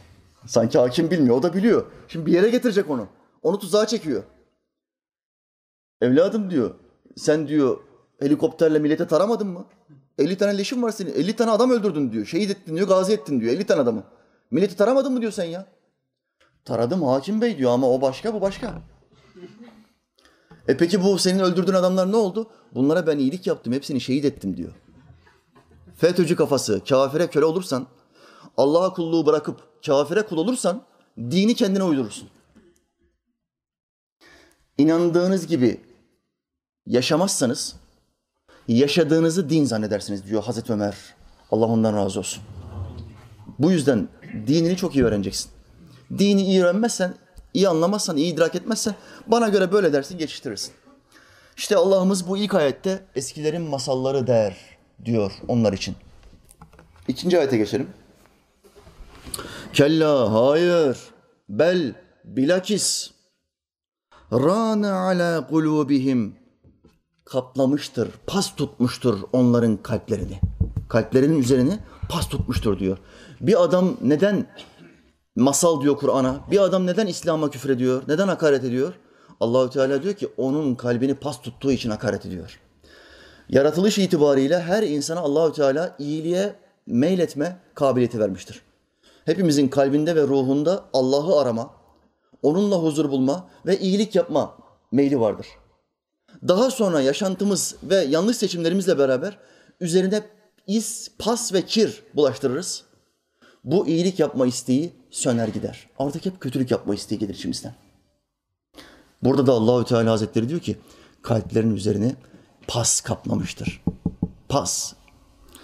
[0.47, 1.86] Sanki hakim bilmiyor, o da biliyor.
[2.08, 3.08] Şimdi bir yere getirecek onu.
[3.43, 4.23] Onu tuzağa çekiyor.
[6.01, 6.75] Evladım diyor,
[7.15, 7.77] sen diyor
[8.19, 9.65] helikopterle millete taramadın mı?
[10.17, 11.13] 50 tane leşin var senin.
[11.13, 12.25] 50 tane adam öldürdün diyor.
[12.25, 13.53] Şehit ettin diyor, gazi ettin diyor.
[13.53, 14.03] 50 tane adamı.
[14.51, 15.65] Milleti taramadın mı diyor sen ya?
[16.65, 18.81] Taradım hakim bey diyor ama o başka bu başka.
[20.67, 22.51] E peki bu senin öldürdüğün adamlar ne oldu?
[22.75, 24.71] Bunlara ben iyilik yaptım, hepsini şehit ettim diyor.
[25.95, 27.88] FETÖ'cü kafası, kafire köle olursan,
[28.58, 30.84] Allah'a kulluğu bırakıp kafire kul olursan
[31.17, 32.29] dini kendine uydurursun.
[34.77, 35.81] İnandığınız gibi
[36.86, 37.75] yaşamazsanız
[38.67, 40.95] yaşadığınızı din zannedersiniz diyor Hazreti Ömer.
[41.51, 42.43] Allah ondan razı olsun.
[43.60, 44.08] Bu yüzden
[44.48, 45.52] dinini çok iyi öğreneceksin.
[46.17, 47.13] Dini iyi öğrenmezsen,
[47.54, 48.95] iyi anlamazsan, iyi idrak etmezsen
[49.28, 50.74] bana göre böyle dersin geçiştirirsin.
[51.58, 54.58] İşte Allah'ımız bu ilk ayette eskilerin masalları der
[55.06, 55.95] diyor onlar için.
[57.08, 57.88] İkinci ayete geçelim.
[59.74, 60.98] Kella hayır
[61.50, 61.93] bel
[62.24, 63.12] bilakis
[64.32, 66.32] râne alâ kulûbihim
[67.26, 70.39] kaplamıştır, pas tutmuştur onların kalplerini.
[70.89, 72.98] Kalplerinin üzerini pas tutmuştur diyor.
[73.41, 74.48] Bir adam neden
[75.36, 76.39] masal diyor Kur'an'a?
[76.52, 78.04] Bir adam neden İslam'a küfür ediyor?
[78.08, 78.93] Neden hakaret ediyor?
[79.39, 82.60] Allahü Teala diyor ki onun kalbini pas tuttuğu için hakaret ediyor.
[83.50, 86.56] Yaratılış itibariyle her insana Allahü Teala iyiliğe
[86.88, 88.62] meyletme kabiliyeti vermiştir.
[89.26, 91.74] Hepimizin kalbinde ve ruhunda Allah'ı arama,
[92.43, 94.58] onunla huzur bulma ve iyilik yapma
[94.91, 95.48] meyli vardır.
[96.48, 99.38] Daha sonra yaşantımız ve yanlış seçimlerimizle beraber
[99.80, 100.24] üzerine
[100.67, 102.84] iz, pas ve kir bulaştırırız.
[103.65, 105.89] Bu iyilik yapma isteği söner gider.
[105.99, 107.75] Artık hep kötülük yapma isteği gelir içimizden.
[109.23, 110.78] Burada da Allahü Teala Hazretleri diyor ki
[111.21, 112.15] kalplerin üzerine
[112.67, 113.84] pas kaplamıştır.
[114.49, 114.93] Pas.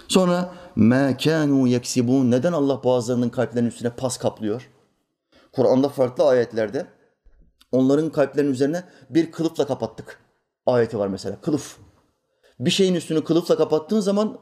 [0.08, 2.30] Sonra me kanu yeksibun.
[2.30, 4.70] Neden Allah bazılarının kalplerinin üstüne pas kaplıyor?
[5.52, 6.86] Kur'an'da farklı ayetlerde
[7.72, 10.20] onların kalplerinin üzerine bir kılıfla kapattık.
[10.66, 11.40] Ayeti var mesela.
[11.40, 11.78] Kılıf.
[12.60, 14.38] Bir şeyin üstünü kılıfla kapattığın zaman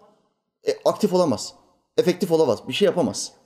[0.68, 1.55] e, aktif olamaz.
[1.96, 2.68] Efektif olamaz.
[2.68, 3.39] Bir şey yapamaz.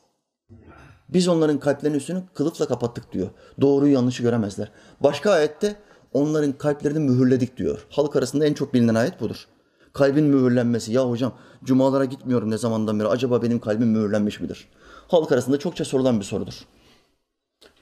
[1.08, 3.30] Biz onların kalplerinin üstünü kılıfla kapattık diyor.
[3.60, 4.70] Doğruyu yanlışı göremezler.
[5.00, 5.76] Başka ayette
[6.12, 7.86] onların kalplerini mühürledik diyor.
[7.90, 9.46] Halk arasında en çok bilinen ayet budur.
[9.92, 10.92] Kalbin mühürlenmesi.
[10.92, 13.08] Ya hocam cumalara gitmiyorum ne zamandan beri.
[13.08, 14.68] Acaba benim kalbim mühürlenmiş midir?
[15.08, 16.54] Halk arasında çokça sorulan bir sorudur.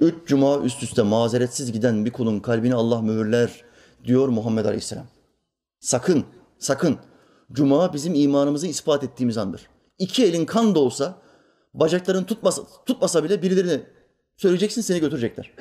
[0.00, 3.64] Üç cuma üst üste mazeretsiz giden bir kulun kalbini Allah mühürler
[4.04, 5.06] diyor Muhammed Aleyhisselam.
[5.80, 6.24] Sakın,
[6.58, 6.96] sakın.
[7.52, 9.68] Cuma bizim imanımızı ispat ettiğimiz andır.
[9.98, 11.18] İki elin kan da olsa,
[11.74, 13.82] bacakların tutmasa, tutmasa bile birilerini
[14.37, 15.52] söyleyeceksin seni götürecekler.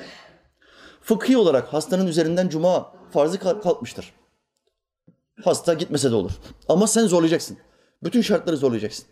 [1.02, 4.12] Fıkhi olarak hastanın üzerinden cuma farzı kalkmıştır.
[5.44, 6.32] Hasta gitmese de olur.
[6.68, 7.58] Ama sen zorlayacaksın.
[8.04, 9.06] Bütün şartları zorlayacaksın.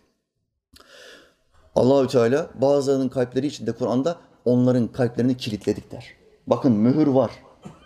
[1.74, 6.06] Allahü Teala bazılarının kalpleri içinde Kur'an'da onların kalplerini kilitledik der.
[6.46, 7.30] Bakın mühür var,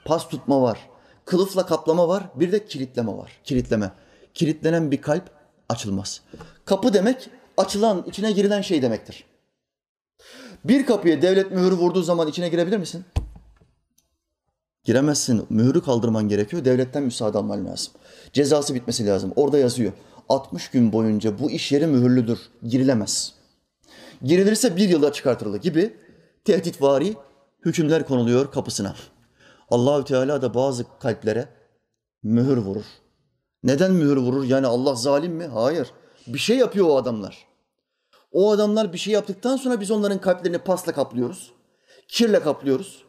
[0.05, 0.88] pas tutma var,
[1.24, 3.40] kılıfla kaplama var, bir de kilitleme var.
[3.44, 3.92] Kilitleme.
[4.35, 5.31] Kilitlenen bir kalp
[5.68, 6.20] açılmaz.
[6.64, 9.25] Kapı demek açılan, içine girilen şey demektir.
[10.64, 13.05] Bir kapıya devlet mühürü vurduğu zaman içine girebilir misin?
[14.85, 15.47] Giremezsin.
[15.51, 16.64] Mühürü kaldırman gerekiyor.
[16.64, 17.93] Devletten müsaade alman lazım.
[18.33, 19.33] Cezası bitmesi lazım.
[19.37, 19.93] Orada yazıyor.
[20.29, 22.38] 60 gün boyunca bu iş yeri mühürlüdür.
[22.62, 23.33] Girilemez.
[24.23, 25.97] Girilirse bir yılda çıkartılır gibi
[26.45, 27.14] tehditvari
[27.64, 28.95] hükümler konuluyor kapısına.
[29.71, 31.49] Allahü Teala da bazı kalplere
[32.23, 32.85] mühür vurur.
[33.62, 34.45] Neden mühür vurur?
[34.45, 35.47] Yani Allah zalim mi?
[35.47, 35.90] Hayır.
[36.28, 37.46] Bir şey yapıyor o adamlar.
[38.32, 41.52] O adamlar bir şey yaptıktan sonra biz onların kalplerini pasla kaplıyoruz.
[42.08, 43.04] Kirle kaplıyoruz.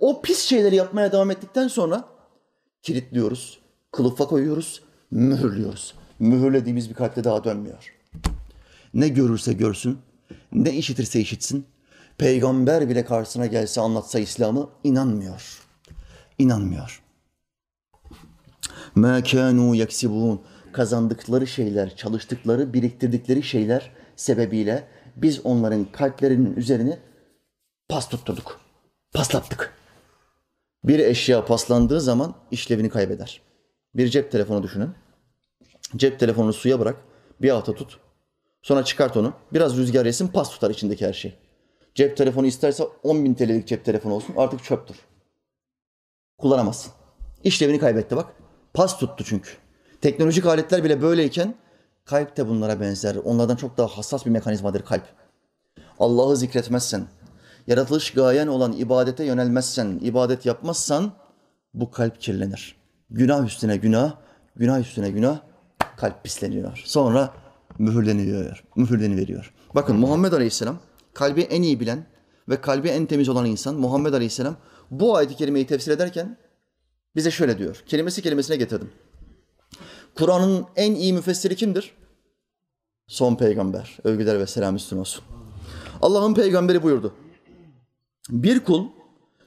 [0.00, 2.04] O pis şeyleri yapmaya devam ettikten sonra
[2.82, 3.58] kilitliyoruz,
[3.92, 5.94] kılıfa koyuyoruz, mühürlüyoruz.
[6.18, 7.94] Mühürlediğimiz bir kalpte daha dönmüyor.
[8.94, 9.98] Ne görürse görsün,
[10.52, 11.66] ne işitirse işitsin,
[12.18, 15.62] peygamber bile karşısına gelse anlatsa İslam'ı inanmıyor.
[16.38, 17.02] İnanmıyor.
[18.96, 20.38] مَا كَانُوا يَكْسِبُونَ
[20.71, 26.97] Kazandıkları şeyler, çalıştıkları, biriktirdikleri şeyler sebebiyle biz onların kalplerinin üzerini
[27.89, 28.61] pas tutturduk.
[29.13, 29.73] Paslattık.
[30.83, 33.41] Bir eşya paslandığı zaman işlevini kaybeder.
[33.95, 34.89] Bir cep telefonu düşünün.
[35.95, 36.97] Cep telefonunu suya bırak,
[37.41, 37.99] bir hafta tut.
[38.61, 39.33] Sonra çıkart onu.
[39.53, 41.37] Biraz rüzgar yesin, pas tutar içindeki her şey.
[41.95, 44.97] Cep telefonu isterse 10 bin TL'lik cep telefonu olsun, artık çöptür.
[46.37, 46.93] Kullanamazsın.
[47.43, 48.33] İşlevini kaybetti bak.
[48.73, 49.49] Pas tuttu çünkü.
[50.01, 51.55] Teknolojik aletler bile böyleyken
[52.05, 53.15] kalp de bunlara benzer.
[53.15, 55.03] Onlardan çok daha hassas bir mekanizmadır kalp.
[55.99, 57.07] Allah'ı zikretmezsen,
[57.67, 61.11] yaratılış gayen olan ibadete yönelmezsen, ibadet yapmazsan
[61.73, 62.75] bu kalp kirlenir.
[63.09, 64.13] Günah üstüne günah,
[64.55, 65.39] günah üstüne günah,
[65.97, 66.81] kalp pisleniyor.
[66.85, 67.33] Sonra
[67.79, 69.53] mühürleniyor, mühürleni veriyor.
[69.75, 70.79] Bakın Muhammed Aleyhisselam
[71.13, 72.05] kalbi en iyi bilen
[72.49, 74.55] ve kalbi en temiz olan insan Muhammed Aleyhisselam
[74.91, 76.37] bu ayet-i kerimeyi tefsir ederken
[77.15, 77.83] bize şöyle diyor.
[77.85, 78.91] Kelimesi kelimesine getirdim.
[80.17, 81.93] Kur'an'ın en iyi müfessiri kimdir?
[83.07, 83.97] Son peygamber.
[84.03, 85.23] Övgüler ve selam üstüne olsun.
[86.01, 87.13] Allah'ın peygamberi buyurdu.
[88.29, 88.87] Bir kul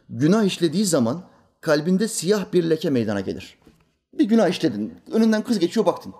[0.08, 1.22] günah işlediği zaman
[1.60, 3.58] kalbinde siyah bir leke meydana gelir.
[4.18, 4.94] Bir günah işledin.
[5.12, 6.14] Önünden kız geçiyor baktın.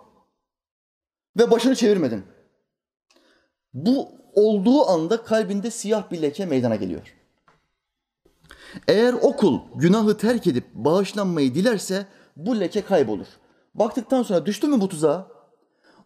[1.38, 2.24] Ve başını çevirmedin.
[3.74, 7.14] Bu olduğu anda kalbinde siyah bir leke meydana geliyor.
[8.88, 13.26] Eğer o kul günahı terk edip bağışlanmayı dilerse bu leke kaybolur.
[13.74, 15.28] Baktıktan sonra düştü mü bu tuzağa?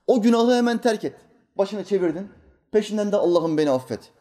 [0.06, 1.16] O günahı hemen terk et.
[1.58, 2.28] Başını çevirdin.
[2.72, 4.12] Peşinden de Allah'ım beni affet.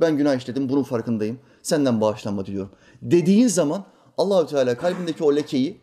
[0.00, 1.40] Ben günah işledim, bunun farkındayım.
[1.62, 2.72] Senden bağışlanma diliyorum.
[3.02, 3.84] Dediğin zaman
[4.16, 5.80] Allahü Teala kalbindeki o lekeyi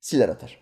[0.00, 0.60] siler atar.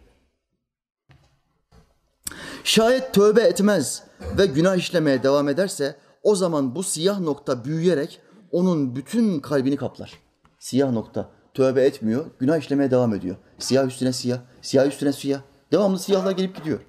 [2.65, 4.03] Şayet tövbe etmez
[4.39, 8.21] ve günah işlemeye devam ederse o zaman bu siyah nokta büyüyerek
[8.53, 10.13] onun bütün kalbini kaplar.
[10.59, 13.37] Siyah nokta tövbe etmiyor, günah işlemeye devam ediyor.
[13.59, 15.41] Siyah üstüne siyah, siyah üstüne siyah.
[15.75, 16.81] Devamlı siyahlar gelip gidiyor.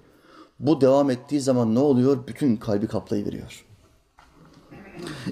[0.60, 2.28] Bu devam ettiği zaman ne oluyor?
[2.28, 3.65] Bütün kalbi kaplayıveriyor.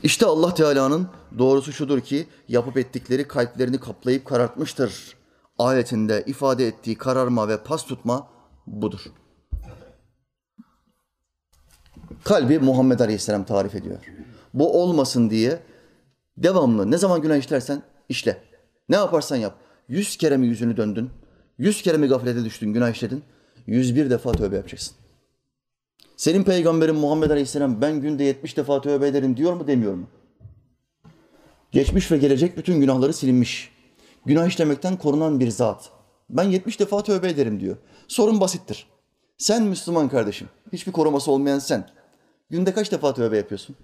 [0.04, 5.16] İşte Allah Teala'nın doğrusu şudur ki yapıp ettikleri kalplerini kaplayıp karartmıştır.
[5.58, 8.28] Ayetinde ifade ettiği kararma ve pas tutma
[8.68, 9.00] budur.
[12.24, 14.00] Kalbi Muhammed Aleyhisselam tarif ediyor.
[14.54, 15.60] Bu olmasın diye
[16.38, 18.44] devamlı ne zaman günah işlersen işle.
[18.90, 19.56] Ne yaparsan yap.
[19.88, 21.10] Yüz kere mi yüzünü döndün?
[21.58, 23.24] Yüz kere mi gaflete düştün, günah işledin?
[23.68, 24.96] Yüz bir defa tövbe yapacaksın.
[26.18, 30.08] Senin peygamberin Muhammed Aleyhisselam ben günde yetmiş defa tövbe ederim diyor mu demiyor mu?
[31.72, 33.72] Geçmiş ve gelecek bütün günahları silinmiş.
[34.26, 35.92] Günah işlemekten korunan bir zat.
[36.30, 37.78] Ben yetmiş defa tövbe ederim diyor.
[38.08, 38.88] Sorun basittir.
[39.38, 41.90] Sen Müslüman kardeşim, hiçbir koruması olmayan sen.
[42.50, 43.76] Günde kaç defa tövbe yapıyorsun?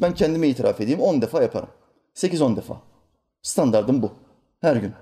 [0.00, 1.68] Ben kendime itiraf edeyim, on defa yaparım.
[2.14, 2.82] Sekiz on defa.
[3.42, 4.12] Standardım bu.
[4.60, 4.92] Her gün.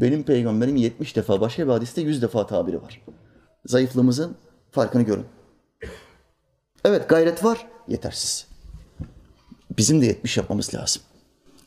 [0.00, 3.02] Benim peygamberim yetmiş defa, başka bir hadiste yüz defa tabiri var.
[3.66, 4.36] Zayıflığımızın
[4.70, 5.26] farkını görün.
[6.84, 8.46] Evet gayret var, yetersiz.
[9.78, 11.02] Bizim de yetmiş yapmamız lazım.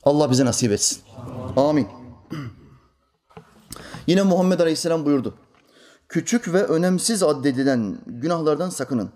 [0.03, 1.01] Allah bize nasip etsin.
[1.55, 1.87] Amin.
[4.07, 5.35] Yine Muhammed Aleyhisselam buyurdu.
[6.09, 9.11] Küçük ve önemsiz addedilen günahlardan sakının.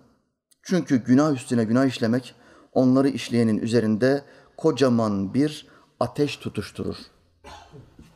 [0.64, 2.36] Çünkü günah üstüne günah işlemek
[2.74, 4.26] onları işleyenin üzerinde
[4.58, 5.68] kocaman bir
[6.00, 6.96] ateş tutuşturur.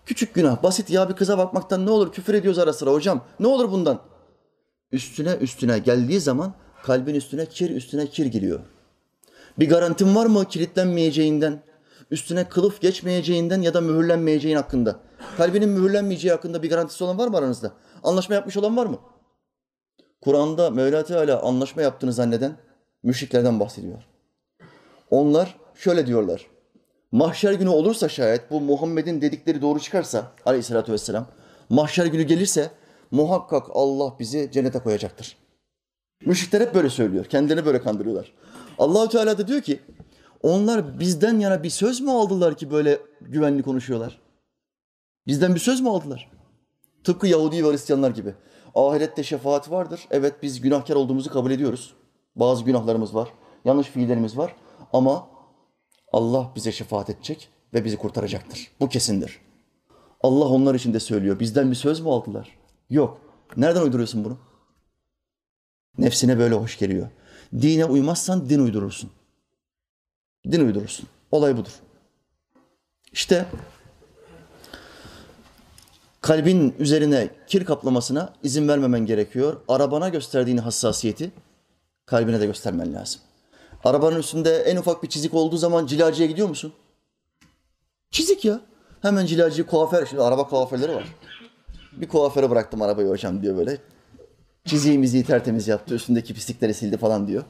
[0.07, 3.25] Küçük günah, basit ya bir kıza bakmaktan ne olur küfür ediyoruz ara sıra hocam.
[3.39, 4.01] Ne olur bundan?
[4.91, 8.59] Üstüne üstüne geldiği zaman kalbin üstüne kir üstüne kir giriyor.
[9.59, 11.63] Bir garantin var mı kilitlenmeyeceğinden,
[12.11, 14.99] üstüne kılıf geçmeyeceğinden ya da mühürlenmeyeceğin hakkında?
[15.37, 17.71] Kalbinin mühürlenmeyeceği hakkında bir garantisi olan var mı aranızda?
[18.03, 18.99] Anlaşma yapmış olan var mı?
[20.21, 22.57] Kur'an'da Mevla Teala anlaşma yaptığını zanneden
[23.03, 24.03] müşriklerden bahsediyor.
[25.11, 26.56] Onlar şöyle diyorlar.
[27.11, 31.27] Mahşer günü olursa şayet bu Muhammed'in dedikleri doğru çıkarsa aleyhissalatü vesselam
[31.69, 32.71] mahşer günü gelirse
[33.11, 35.37] muhakkak Allah bizi cennete koyacaktır.
[36.25, 37.25] Müşrikler hep böyle söylüyor.
[37.25, 38.33] Kendilerini böyle kandırıyorlar.
[38.79, 39.79] Allahü Teala da diyor ki
[40.43, 44.21] onlar bizden yana bir söz mü aldılar ki böyle güvenli konuşuyorlar?
[45.27, 46.31] Bizden bir söz mü aldılar?
[47.03, 48.33] Tıpkı Yahudi ve Hristiyanlar gibi.
[48.75, 50.07] Ahirette şefaat vardır.
[50.11, 51.93] Evet biz günahkar olduğumuzu kabul ediyoruz.
[52.35, 53.29] Bazı günahlarımız var.
[53.65, 54.55] Yanlış fiillerimiz var.
[54.93, 55.27] Ama
[56.17, 58.71] Allah bize şefaat edecek ve bizi kurtaracaktır.
[58.79, 59.39] Bu kesindir.
[60.21, 61.39] Allah onlar için de söylüyor.
[61.39, 62.57] Bizden bir söz mü aldılar?
[62.89, 63.21] Yok.
[63.57, 64.37] Nereden uyduruyorsun bunu?
[65.97, 67.07] Nefsine böyle hoş geliyor.
[67.53, 69.09] Dine uymazsan din uydurursun.
[70.51, 71.07] Din uydurursun.
[71.31, 71.71] Olay budur.
[73.11, 73.45] İşte
[76.21, 79.57] kalbin üzerine kir kaplamasına izin vermemen gerekiyor.
[79.67, 81.31] Arabana gösterdiğin hassasiyeti
[82.05, 83.21] kalbine de göstermen lazım.
[83.87, 86.73] Arabanın üstünde en ufak bir çizik olduğu zaman cilacıya gidiyor musun?
[88.11, 88.61] Çizik ya.
[89.01, 91.15] Hemen cilacıyı kuaför, şimdi araba kuaförleri var.
[91.91, 93.77] Bir kuaföre bıraktım arabayı hocam diyor böyle.
[94.65, 97.43] Çiziği miziği tertemiz yaptı, üstündeki pislikleri sildi falan diyor.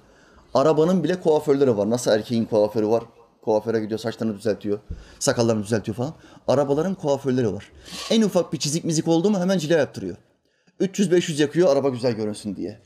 [0.53, 1.89] Arabanın bile kuaförleri var.
[1.89, 3.03] Nasıl erkeğin kuaförü var?
[3.41, 4.79] Kuaföre gidiyor, saçlarını düzeltiyor,
[5.19, 6.13] sakallarını düzeltiyor falan.
[6.47, 7.71] Arabaların kuaförleri var.
[8.09, 10.17] En ufak bir çizik mizik oldu mu hemen cila yaptırıyor.
[10.81, 12.79] 300-500 yakıyor araba güzel görünsün diye.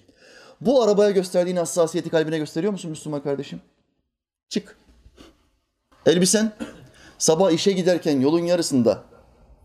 [0.62, 3.62] Bu arabaya gösterdiğin hassasiyeti kalbine gösteriyor musun Müslüman kardeşim?
[4.50, 4.78] Çık.
[6.06, 6.54] Elbisen
[7.18, 9.04] sabah işe giderken yolun yarısında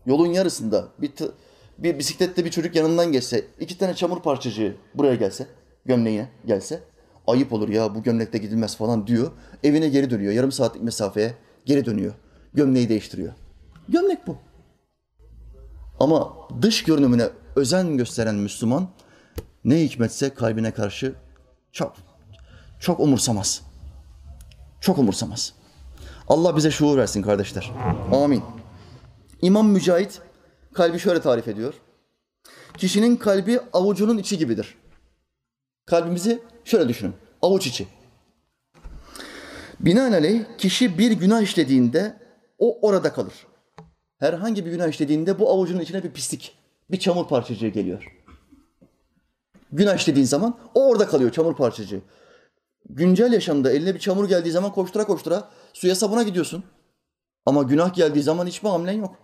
[0.05, 1.11] yolun yarısında bir,
[1.77, 5.47] bir bisiklette bir çocuk yanından geçse, iki tane çamur parçacığı buraya gelse,
[5.85, 6.83] gömleğine gelse
[7.27, 9.31] ayıp olur ya bu gömlekte gidilmez falan diyor.
[9.63, 10.33] Evine geri dönüyor.
[10.33, 11.33] Yarım saatlik mesafeye
[11.65, 12.13] geri dönüyor.
[12.53, 13.33] Gömleği değiştiriyor.
[13.89, 14.37] Gömlek bu.
[15.99, 18.87] Ama dış görünümüne özen gösteren Müslüman
[19.67, 21.15] ne hikmetse kalbine karşı
[21.71, 21.95] çok
[22.79, 23.61] çok umursamaz.
[24.81, 25.53] Çok umursamaz.
[26.27, 27.71] Allah bize şuur versin kardeşler.
[28.13, 28.43] Amin.
[29.41, 30.21] İmam Mücahit
[30.73, 31.73] kalbi şöyle tarif ediyor.
[32.77, 34.75] Kişinin kalbi avucunun içi gibidir.
[35.85, 37.13] Kalbimizi şöyle düşünün.
[37.41, 37.87] Avuç içi.
[39.79, 42.17] Binaenaleyh kişi bir günah işlediğinde
[42.57, 43.33] o orada kalır.
[44.19, 46.57] Herhangi bir günah işlediğinde bu avucunun içine bir pislik,
[46.91, 48.16] bir çamur parçacığı geliyor.
[49.71, 52.01] Günah işlediğin zaman o orada kalıyor çamur parçacığı.
[52.89, 56.63] Güncel yaşamda eline bir çamur geldiği zaman koştura koştura suya sabuna gidiyorsun.
[57.45, 59.15] Ama günah geldiği zaman hiçbir hamlen yok.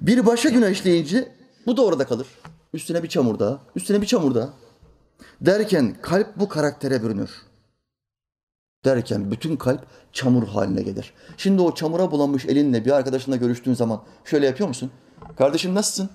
[0.00, 1.32] Bir başka günah işleyince
[1.66, 2.26] bu da orada kalır.
[2.72, 4.50] Üstüne bir çamur daha, üstüne bir çamur daha.
[5.40, 7.30] Derken kalp bu karaktere bürünür.
[8.84, 11.12] Derken bütün kalp çamur haline gelir.
[11.36, 14.90] Şimdi o çamura bulanmış elinle bir arkadaşınla görüştüğün zaman şöyle yapıyor musun?
[15.38, 16.10] Kardeşim nasılsın?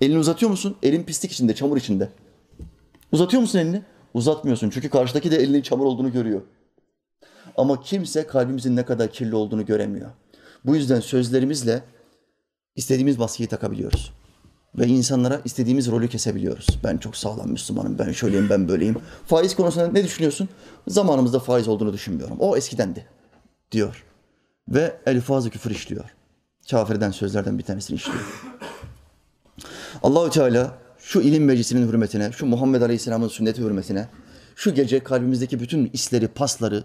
[0.00, 0.76] Elini uzatıyor musun?
[0.82, 2.08] Elin pislik içinde, çamur içinde.
[3.12, 3.82] Uzatıyor musun elini?
[4.14, 6.42] Uzatmıyorsun çünkü karşıdaki de elinin çamur olduğunu görüyor.
[7.56, 10.10] Ama kimse kalbimizin ne kadar kirli olduğunu göremiyor.
[10.64, 11.82] Bu yüzden sözlerimizle
[12.76, 14.12] istediğimiz maskeyi takabiliyoruz.
[14.74, 16.66] Ve insanlara istediğimiz rolü kesebiliyoruz.
[16.84, 18.96] Ben çok sağlam Müslümanım, ben şöyleyim, ben böyleyim.
[19.26, 20.48] Faiz konusunda ne düşünüyorsun?
[20.88, 22.36] Zamanımızda faiz olduğunu düşünmüyorum.
[22.40, 23.06] O eskidendi
[23.72, 24.04] diyor.
[24.68, 26.04] Ve elfazı küfür işliyor.
[26.70, 28.49] Kafir eden sözlerden bir tanesini işliyor.
[30.02, 34.08] Allahü Teala şu ilim meclisinin hürmetine, şu Muhammed Aleyhisselam'ın sünneti hürmetine,
[34.56, 36.84] şu gece kalbimizdeki bütün isleri, pasları,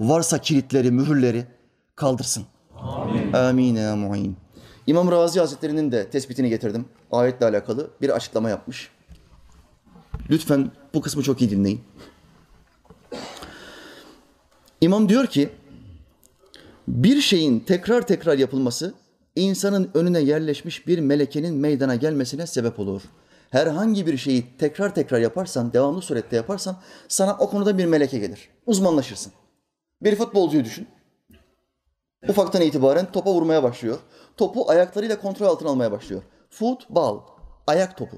[0.00, 1.46] varsa kilitleri, mühürleri
[1.96, 2.44] kaldırsın.
[2.76, 3.32] Amin.
[3.32, 4.36] Amin ya mu'in.
[4.86, 6.84] İmam Razi Hazretleri'nin de tespitini getirdim.
[7.10, 8.90] Ayetle alakalı bir açıklama yapmış.
[10.30, 11.80] Lütfen bu kısmı çok iyi dinleyin.
[14.80, 15.50] İmam diyor ki,
[16.88, 18.94] bir şeyin tekrar tekrar yapılması
[19.40, 23.02] insanın önüne yerleşmiş bir melekenin meydana gelmesine sebep olur.
[23.50, 26.76] Herhangi bir şeyi tekrar tekrar yaparsan, devamlı surette yaparsan
[27.08, 28.48] sana o konuda bir meleke gelir.
[28.66, 29.32] Uzmanlaşırsın.
[30.02, 30.88] Bir futbolcuyu düşün.
[32.28, 33.98] Ufaktan itibaren topa vurmaya başlıyor.
[34.36, 36.22] Topu ayaklarıyla kontrol altına almaya başlıyor.
[36.50, 37.20] Futbol,
[37.66, 38.16] ayak topu.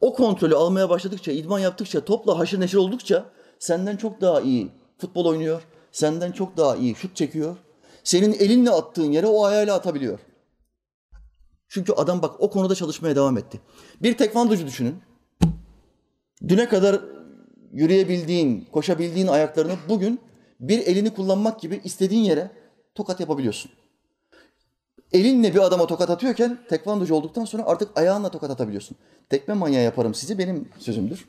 [0.00, 3.24] O kontrolü almaya başladıkça, idman yaptıkça, topla haşır neşir oldukça
[3.58, 5.62] senden çok daha iyi futbol oynuyor.
[5.92, 7.56] Senden çok daha iyi şut çekiyor.
[8.04, 10.18] Senin elinle attığın yere o ayağıyla atabiliyor.
[11.68, 13.60] Çünkü adam bak o konuda çalışmaya devam etti.
[14.02, 14.96] Bir tekvandocu düşünün.
[16.48, 17.00] Düne kadar
[17.72, 20.20] yürüyebildiğin, koşabildiğin ayaklarını bugün
[20.60, 22.50] bir elini kullanmak gibi istediğin yere
[22.94, 23.70] tokat yapabiliyorsun.
[25.12, 28.96] Elinle bir adama tokat atıyorken tekvandocu olduktan sonra artık ayağınla tokat atabiliyorsun.
[29.28, 31.28] Tekme manyağı yaparım sizi benim sözümdür.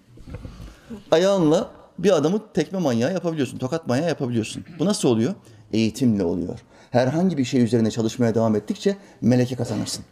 [1.12, 4.66] Ayağınla bir adamı tekme manyağı yapabiliyorsun, tokat manyağı yapabiliyorsun.
[4.80, 5.34] Bu nasıl oluyor?
[5.74, 6.60] Eğitimle oluyor.
[6.92, 10.06] Herhangi bir şey üzerine çalışmaya devam ettikçe meleke kazanırsın.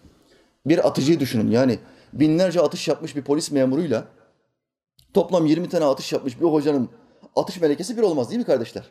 [0.65, 1.79] Bir atıcıyı düşünün yani
[2.13, 4.05] binlerce atış yapmış bir polis memuruyla
[5.13, 6.89] toplam 20 tane atış yapmış bir hocanın
[7.35, 8.83] atış melekesi bir olmaz değil mi kardeşler?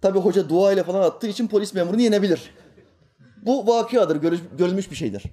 [0.00, 2.50] Tabi hoca dua ile falan attığı için polis memurunu yenebilir.
[3.46, 4.16] Bu vakiadır,
[4.58, 5.24] görülmüş bir şeydir.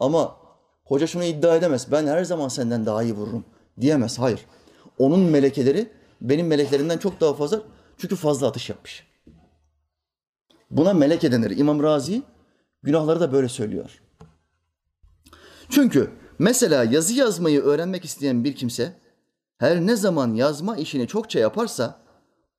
[0.00, 0.36] Ama
[0.84, 1.86] hoca şunu iddia edemez.
[1.92, 3.44] Ben her zaman senden daha iyi vururum
[3.80, 4.18] diyemez.
[4.18, 4.40] Hayır.
[4.98, 5.88] Onun melekeleri
[6.20, 7.62] benim meleklerimden çok daha fazla.
[7.98, 9.09] Çünkü fazla atış yapmış.
[10.70, 11.58] Buna meleke denir.
[11.58, 12.22] İmam Razi
[12.82, 14.00] günahları da böyle söylüyor.
[15.70, 18.92] Çünkü mesela yazı yazmayı öğrenmek isteyen bir kimse
[19.58, 22.00] her ne zaman yazma işini çokça yaparsa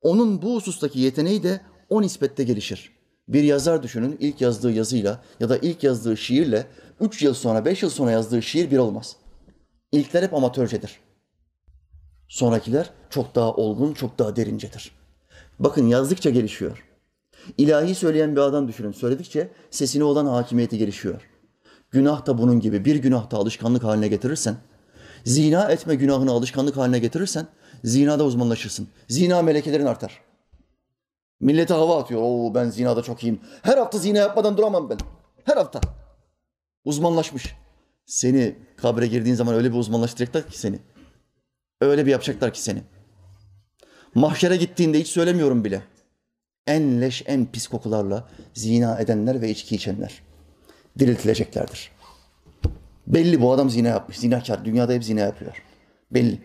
[0.01, 2.91] onun bu husustaki yeteneği de o nispette gelişir.
[3.27, 6.67] Bir yazar düşünün ilk yazdığı yazıyla ya da ilk yazdığı şiirle
[6.99, 9.15] üç yıl sonra, beş yıl sonra yazdığı şiir bir olmaz.
[9.91, 10.99] İlkler hep amatörcedir.
[12.27, 14.91] Sonrakiler çok daha olgun, çok daha derincedir.
[15.59, 16.90] Bakın yazdıkça gelişiyor.
[17.57, 18.91] İlahi söyleyen bir adam düşünün.
[18.91, 21.21] Söyledikçe sesine olan hakimiyeti gelişiyor.
[21.91, 22.85] Günah da bunun gibi.
[22.85, 24.55] Bir günah da alışkanlık haline getirirsen,
[25.25, 27.47] zina etme günahını alışkanlık haline getirirsen,
[27.83, 28.87] zinada uzmanlaşırsın.
[29.07, 30.21] Zina melekelerin artar.
[31.39, 32.21] Millete hava atıyor.
[32.23, 33.39] Oo ben zinada çok iyiyim.
[33.61, 34.97] Her hafta zina yapmadan duramam ben.
[35.43, 35.81] Her hafta.
[36.85, 37.55] Uzmanlaşmış.
[38.05, 40.79] Seni kabre girdiğin zaman öyle bir uzmanlaştıracaklar ki seni.
[41.81, 42.83] Öyle bir yapacaklar ki seni.
[44.15, 45.81] Mahşere gittiğinde hiç söylemiyorum bile.
[46.67, 50.21] En leş, en pis kokularla zina edenler ve içki içenler
[50.99, 51.91] diriltileceklerdir.
[53.07, 54.17] Belli bu adam zina yapmış.
[54.17, 54.65] Zinakar.
[54.65, 55.63] Dünyada hep zina yapıyor.
[56.11, 56.41] Belli.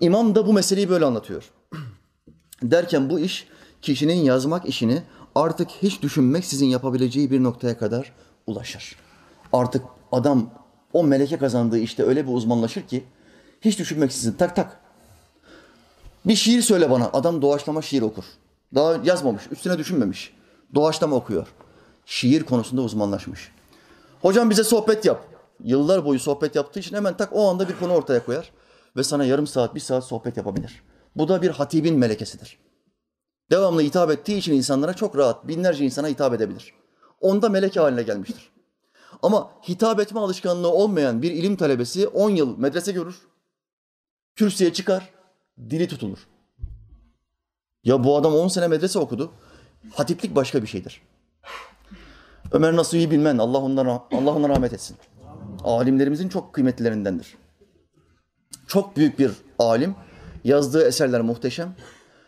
[0.00, 1.50] İmam da bu meseleyi böyle anlatıyor.
[2.62, 3.46] Derken bu iş
[3.82, 5.02] kişinin yazmak işini
[5.34, 8.12] artık hiç düşünmek sizin yapabileceği bir noktaya kadar
[8.46, 8.96] ulaşır.
[9.52, 10.50] Artık adam
[10.92, 13.04] o meleke kazandığı işte öyle bir uzmanlaşır ki
[13.60, 14.80] hiç düşünmeksizin tak tak.
[16.24, 17.10] Bir şiir söyle bana.
[17.12, 18.24] Adam doğaçlama şiir okur.
[18.74, 20.34] Daha yazmamış, üstüne düşünmemiş.
[20.74, 21.46] Doğaçlama okuyor.
[22.06, 23.52] Şiir konusunda uzmanlaşmış.
[24.22, 25.26] Hocam bize sohbet yap.
[25.64, 28.52] Yıllar boyu sohbet yaptığı için hemen tak o anda bir konu ortaya koyar.
[28.96, 30.82] Ve sana yarım saat, bir saat sohbet yapabilir.
[31.16, 32.58] Bu da bir hatibin melekesidir.
[33.50, 36.74] Devamlı hitap ettiği için insanlara çok rahat, binlerce insana hitap edebilir.
[37.20, 38.50] Onda meleke haline gelmiştir.
[39.22, 43.18] Ama hitap etme alışkanlığı olmayan bir ilim talebesi 10 yıl medrese görür.
[44.34, 45.10] Kürsüye çıkar,
[45.70, 46.18] dili tutulur.
[47.84, 49.32] Ya bu adam 10 sene medrese okudu.
[49.94, 51.02] Hatiplik başka bir şeydir.
[52.52, 54.96] Ömer Nasuhi Bilmen, Allah onlara, Allah ona rahmet etsin.
[55.64, 57.36] Alimlerimizin çok kıymetlilerindendir.
[58.66, 59.94] Çok büyük bir alim.
[60.44, 61.74] Yazdığı eserler muhteşem.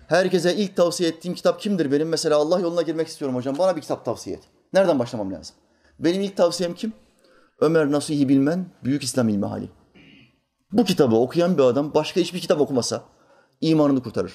[0.08, 2.08] Herkese ilk tavsiye ettiğim kitap kimdir benim?
[2.08, 3.58] Mesela Allah yoluna girmek istiyorum hocam.
[3.58, 4.42] Bana bir kitap tavsiye et.
[4.72, 5.56] Nereden başlamam lazım?
[5.98, 6.92] Benim ilk tavsiyem kim?
[7.60, 9.68] Ömer Nasuhi Bilmen, Büyük İslam İlmihali.
[10.72, 13.04] Bu kitabı okuyan bir adam başka hiçbir kitap okumasa
[13.60, 14.32] imanını kurtarır.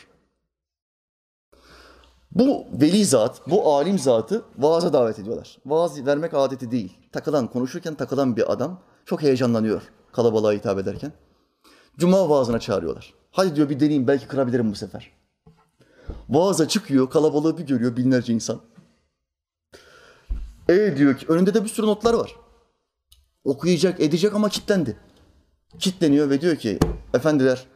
[2.31, 5.57] Bu veli zat, bu alim zatı vaaza davet ediyorlar.
[5.65, 6.97] Vaaz vermek adeti değil.
[7.11, 11.11] Takılan, konuşurken takılan bir adam çok heyecanlanıyor kalabalığa hitap ederken.
[11.97, 13.13] Cuma vaazına çağırıyorlar.
[13.31, 15.11] Hadi diyor bir deneyeyim belki kırabilirim bu sefer.
[16.29, 18.61] Vaaza çıkıyor, kalabalığı bir görüyor binlerce insan.
[20.69, 22.35] E diyor ki önünde de bir sürü notlar var.
[23.43, 24.97] Okuyacak, edecek ama kitlendi.
[25.79, 26.79] Kitleniyor ve diyor ki
[27.13, 27.67] efendiler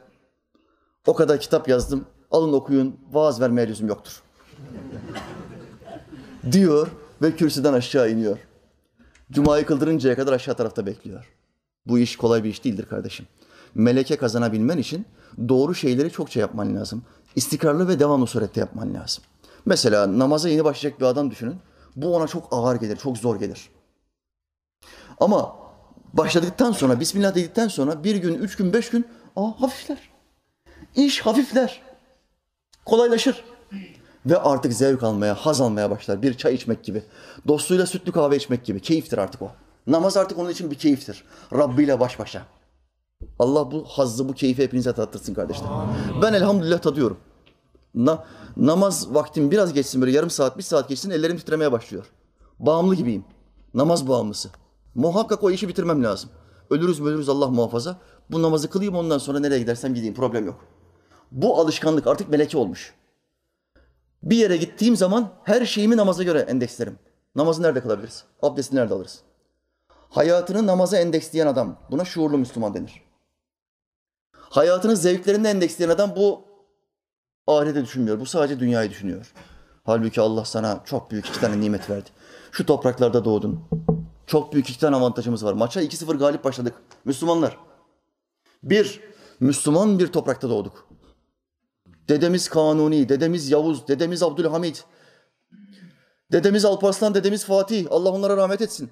[1.07, 2.05] o kadar kitap yazdım.
[2.31, 2.99] Alın okuyun.
[3.11, 4.21] Vaaz vermeye lüzum yoktur.
[6.51, 6.87] Diyor
[7.21, 8.37] ve kürsüden aşağı iniyor.
[9.31, 11.25] Cuma'yı kıldırıncaya kadar aşağı tarafta bekliyor.
[11.85, 13.27] Bu iş kolay bir iş değildir kardeşim.
[13.75, 15.05] Meleke kazanabilmen için
[15.49, 17.03] doğru şeyleri çokça yapman lazım.
[17.35, 19.23] İstikrarlı ve devamlı surette yapman lazım.
[19.65, 21.55] Mesela namaza yeni başlayacak bir adam düşünün.
[21.95, 23.69] Bu ona çok ağır gelir, çok zor gelir.
[25.19, 25.55] Ama
[26.13, 30.09] başladıktan sonra, Bismillah dedikten sonra bir gün, üç gün, beş gün aa, hafifler.
[30.95, 31.81] İş hafifler.
[32.85, 33.43] Kolaylaşır.
[34.25, 36.21] Ve artık zevk almaya, haz almaya başlar.
[36.21, 37.03] Bir çay içmek gibi.
[37.47, 38.79] Dostuyla sütlü kahve içmek gibi.
[38.79, 39.51] Keyiftir artık o.
[39.87, 41.23] Namaz artık onun için bir keyiftir.
[41.53, 42.41] Rabbi ile baş başa.
[43.39, 45.67] Allah bu hazzı, bu keyfi hepinize tattırsın kardeşler.
[46.21, 47.17] Ben elhamdülillah tadıyorum.
[47.95, 48.23] Na,
[48.57, 52.05] namaz vaktim biraz geçsin böyle yarım saat, bir saat geçsin ellerim titremeye başlıyor.
[52.59, 53.23] Bağımlı gibiyim.
[53.73, 54.49] Namaz bağımlısı.
[54.95, 56.29] Muhakkak o işi bitirmem lazım.
[56.69, 57.97] Ölürüz mü ölürüz Allah muhafaza.
[58.31, 60.65] Bu namazı kılayım ondan sonra nereye gidersem gideyim problem yok.
[61.31, 62.93] Bu alışkanlık artık meleke olmuş.
[64.23, 66.99] Bir yere gittiğim zaman her şeyimi namaza göre endekslerim.
[67.35, 68.23] Namazı nerede kılabiliriz?
[68.41, 69.21] Abdesti nerede alırız?
[70.09, 73.01] Hayatını namaza endeksleyen adam, buna şuurlu Müslüman denir.
[74.33, 76.41] Hayatını zevklerinde endeksleyen adam bu
[77.47, 78.19] ahirete düşünmüyor.
[78.19, 79.33] Bu sadece dünyayı düşünüyor.
[79.83, 82.09] Halbuki Allah sana çok büyük iki tane nimet verdi.
[82.51, 83.59] Şu topraklarda doğdun.
[84.27, 85.53] Çok büyük iki tane avantajımız var.
[85.53, 86.73] Maça 2-0 galip başladık.
[87.05, 87.57] Müslümanlar.
[88.63, 89.01] Bir,
[89.39, 90.87] Müslüman bir toprakta doğduk.
[92.11, 94.85] Dedemiz Kanuni, dedemiz Yavuz, dedemiz Abdülhamit,
[96.31, 97.87] dedemiz Alparslan, dedemiz Fatih.
[97.89, 98.89] Allah onlara rahmet etsin.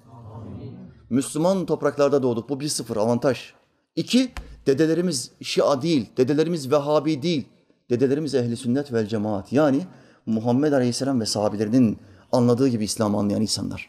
[1.10, 2.48] Müslüman topraklarda doğduk.
[2.48, 3.52] Bu bir sıfır avantaj.
[3.96, 4.32] İki,
[4.66, 7.48] dedelerimiz Şia değil, dedelerimiz Vehhabi değil.
[7.90, 9.52] Dedelerimiz ehli sünnet vel cemaat.
[9.52, 9.86] Yani
[10.26, 11.98] Muhammed Aleyhisselam ve sahabelerinin
[12.32, 13.88] anladığı gibi İslam'ı anlayan insanlar.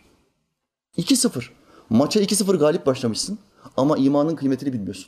[0.98, 1.44] 2-0.
[1.90, 3.40] Maça 2-0 galip başlamışsın
[3.78, 5.08] ama imanın kıymetini bilmiyorsun.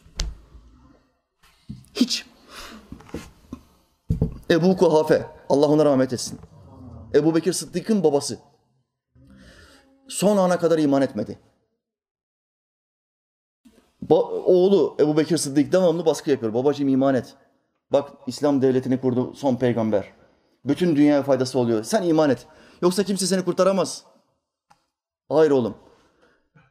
[1.93, 2.32] Hiç.
[4.49, 6.39] Ebu Kuhafe, Allah ona rahmet etsin.
[7.15, 8.39] Ebu Bekir Sıddık'ın babası.
[10.07, 11.39] Son ana kadar iman etmedi.
[14.09, 16.53] Ba- oğlu Ebu Bekir Sıddık devamlı baskı yapıyor.
[16.53, 17.35] Babacığım iman et.
[17.91, 20.13] Bak İslam devletini kurdu son peygamber.
[20.65, 21.83] Bütün dünyaya faydası oluyor.
[21.83, 22.47] Sen iman et.
[22.81, 24.03] Yoksa kimse seni kurtaramaz.
[25.29, 25.77] Hayır oğlum.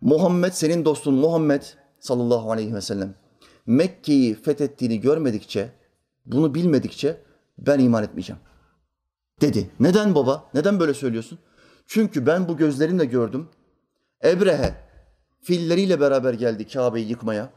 [0.01, 1.63] Muhammed senin dostun Muhammed
[1.99, 3.15] sallallahu aleyhi ve sellem.
[3.67, 5.73] Mekke'yi fethettiğini görmedikçe,
[6.27, 7.23] bunu bilmedikçe
[7.59, 8.43] ben iman etmeyeceğim.
[9.41, 9.71] Dedi.
[9.81, 10.51] Neden baba?
[10.55, 11.39] Neden böyle söylüyorsun?
[11.87, 13.49] Çünkü ben bu gözlerimle gördüm.
[14.25, 14.75] Ebrehe
[15.43, 17.53] filleriyle beraber geldi Kabe'yi yıkmaya.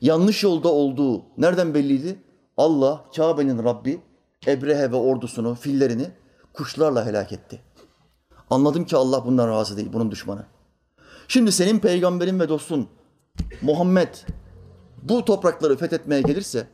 [0.00, 2.22] Yanlış yolda olduğu nereden belliydi?
[2.56, 4.00] Allah Kabe'nin Rabbi
[4.46, 6.10] Ebrehe ve ordusunu, fillerini
[6.52, 7.60] kuşlarla helak etti.
[8.50, 10.46] Anladım ki Allah bundan razı değil, bunun düşmanı.
[11.28, 12.88] Şimdi senin peygamberin ve dostun
[13.62, 14.14] Muhammed
[15.02, 16.66] bu toprakları fethetmeye gelirse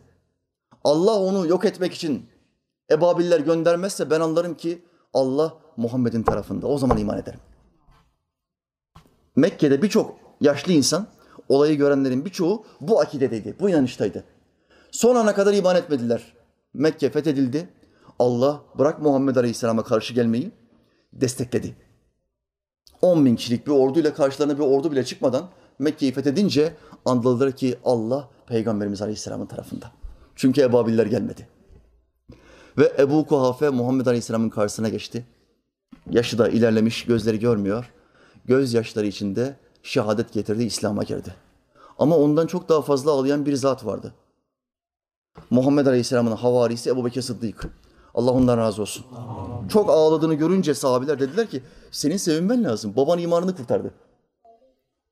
[0.85, 2.27] Allah onu yok etmek için
[2.91, 4.83] ebabiller göndermezse ben anlarım ki
[5.15, 6.67] Allah Muhammed'in tarafında.
[6.67, 7.41] O zaman iman ederim.
[9.37, 11.07] Mekke'de birçok yaşlı insan,
[11.49, 14.25] olayı görenlerin birçoğu bu akidedeydi, bu inanıştaydı.
[14.91, 16.33] Son ana kadar iman etmediler.
[16.75, 17.69] Mekke fethedildi.
[18.19, 20.51] Allah bırak Muhammed Aleyhisselam'a karşı gelmeyi
[21.13, 21.77] destekledi.
[23.03, 28.29] 10 bin kişilik bir orduyla karşılarına bir ordu bile çıkmadan Mekke'yi fethedince anladılar ki Allah
[28.47, 30.02] Peygamberimiz Aleyhisselam'ın tarafında.
[30.37, 31.49] Çünkü ebabiller gelmedi.
[32.79, 35.27] Ve Ebu Kuhafe Muhammed Aleyhisselam'ın karşısına geçti.
[36.11, 37.93] Yaşı da ilerlemiş, gözleri görmüyor.
[38.45, 41.35] Gözyaşları içinde şehadet getirdi, İslam'a girdi.
[41.99, 44.15] Ama ondan çok daha fazla ağlayan bir zat vardı.
[45.51, 47.69] Muhammed Aleyhisselam'ın havarisi Ebu Bekir Sıddık.
[48.15, 49.07] Allah ondan razı olsun.
[49.69, 52.97] Çok ağladığını görünce sahabiler dediler ki senin sevinmen lazım.
[52.97, 53.95] Baban imanını kurtardı.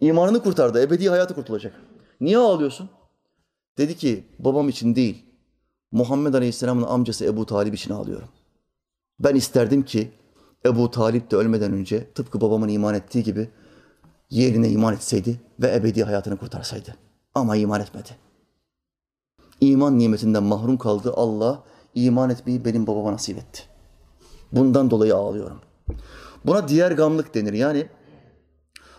[0.01, 0.83] İmanını kurtardı.
[0.83, 1.75] Ebedi hayatı kurtulacak.
[2.21, 2.91] Niye ağlıyorsun?
[3.79, 5.25] Dedi ki babam için değil.
[5.93, 8.29] Muhammed Aleyhisselam'ın amcası Ebu Talib için ağlıyorum.
[9.21, 10.11] Ben isterdim ki
[10.67, 13.49] Ebu Talip de ölmeden önce tıpkı babamın iman ettiği gibi
[14.31, 16.97] yerine iman etseydi ve ebedi hayatını kurtarsaydı.
[17.35, 18.09] Ama iman etmedi.
[19.61, 21.13] İman nimetinden mahrum kaldı.
[21.17, 21.63] Allah
[21.95, 23.63] iman etmeyi benim babama nasip etti.
[24.53, 25.61] Bundan dolayı ağlıyorum.
[26.45, 27.53] Buna diğer gamlık denir.
[27.53, 27.87] Yani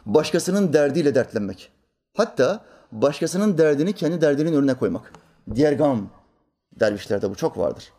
[0.05, 1.71] başkasının derdiyle dertlenmek.
[2.17, 5.13] Hatta başkasının derdini kendi derdinin önüne koymak.
[5.55, 6.09] Diğer gam.
[6.79, 7.91] Dervişlerde bu çok vardır.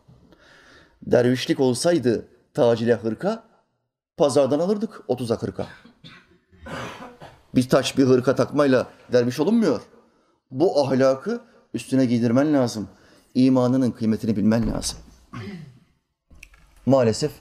[1.02, 3.44] Dervişlik olsaydı tacile hırka,
[4.16, 5.66] pazardan alırdık 30'a 40'a.
[7.54, 9.80] Bir taş bir hırka takmayla derviş olunmuyor.
[10.50, 11.40] Bu ahlakı
[11.74, 12.88] üstüne giydirmen lazım.
[13.34, 14.98] İmanının kıymetini bilmen lazım.
[16.86, 17.32] Maalesef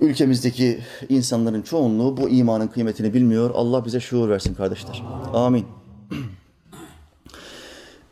[0.00, 3.50] ülkemizdeki insanların çoğunluğu bu imanın kıymetini bilmiyor.
[3.54, 5.02] Allah bize şuur versin kardeşler.
[5.34, 5.66] Amin.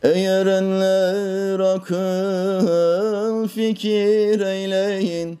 [0.03, 5.39] Eğer enler akıl fikir eyleyin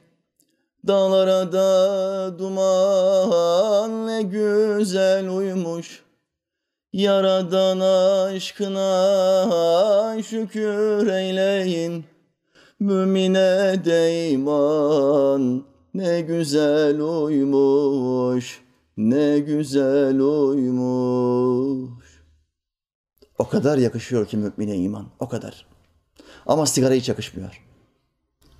[0.87, 6.03] Dağlara da duman ne güzel uymuş
[6.93, 7.79] Yaradan
[8.29, 8.83] aşkına
[10.23, 12.05] şükür eyleyin
[12.79, 18.61] Mümine de iman ne güzel uymuş
[18.97, 22.03] Ne güzel uymuş
[23.37, 25.07] O kadar yakışıyor ki mümine iman.
[25.19, 25.65] O kadar.
[26.45, 27.61] Ama sigara hiç yakışmıyor.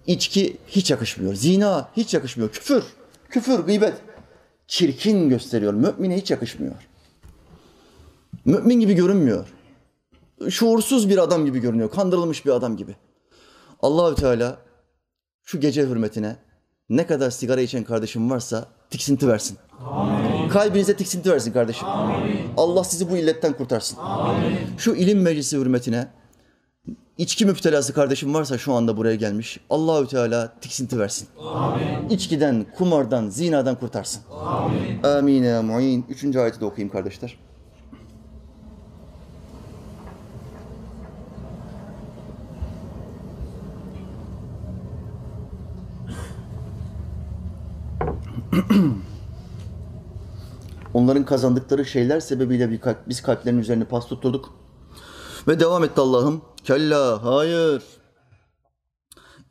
[0.07, 1.33] İçki hiç yakışmıyor.
[1.33, 2.51] Zina hiç yakışmıyor.
[2.51, 2.83] Küfür,
[3.29, 3.93] küfür, gıybet.
[4.67, 5.73] Çirkin gösteriyor.
[5.73, 6.75] Mümine hiç yakışmıyor.
[8.45, 9.47] Mümin gibi görünmüyor.
[10.49, 11.91] Şuursuz bir adam gibi görünüyor.
[11.91, 12.95] Kandırılmış bir adam gibi.
[13.81, 14.57] Allahü Teala
[15.43, 16.44] şu gece hürmetine
[16.89, 19.57] ne kadar sigara içen kardeşim varsa tiksinti versin.
[19.85, 20.49] Amin.
[20.49, 21.87] Kalbinize tiksinti versin kardeşim.
[21.87, 22.39] Amin.
[22.57, 23.97] Allah sizi bu illetten kurtarsın.
[23.99, 24.57] Amin.
[24.77, 26.07] Şu ilim meclisi hürmetine
[27.17, 29.59] içki müptelası kardeşim varsa şu anda buraya gelmiş.
[29.69, 31.27] Allahü Teala tiksinti versin.
[31.39, 32.09] Amin.
[32.09, 34.21] İçkiden, kumardan, zinadan kurtarsın.
[34.31, 35.03] Amin.
[35.03, 36.05] Amin muin.
[36.09, 37.37] Üçüncü ayeti de okuyayım kardeşler.
[50.93, 54.53] Onların kazandıkları şeyler sebebiyle bir kalp, biz kalplerin üzerine pas tutturduk.
[55.47, 56.41] Ve devam etti Allah'ım.
[56.63, 57.83] Kella, hayır.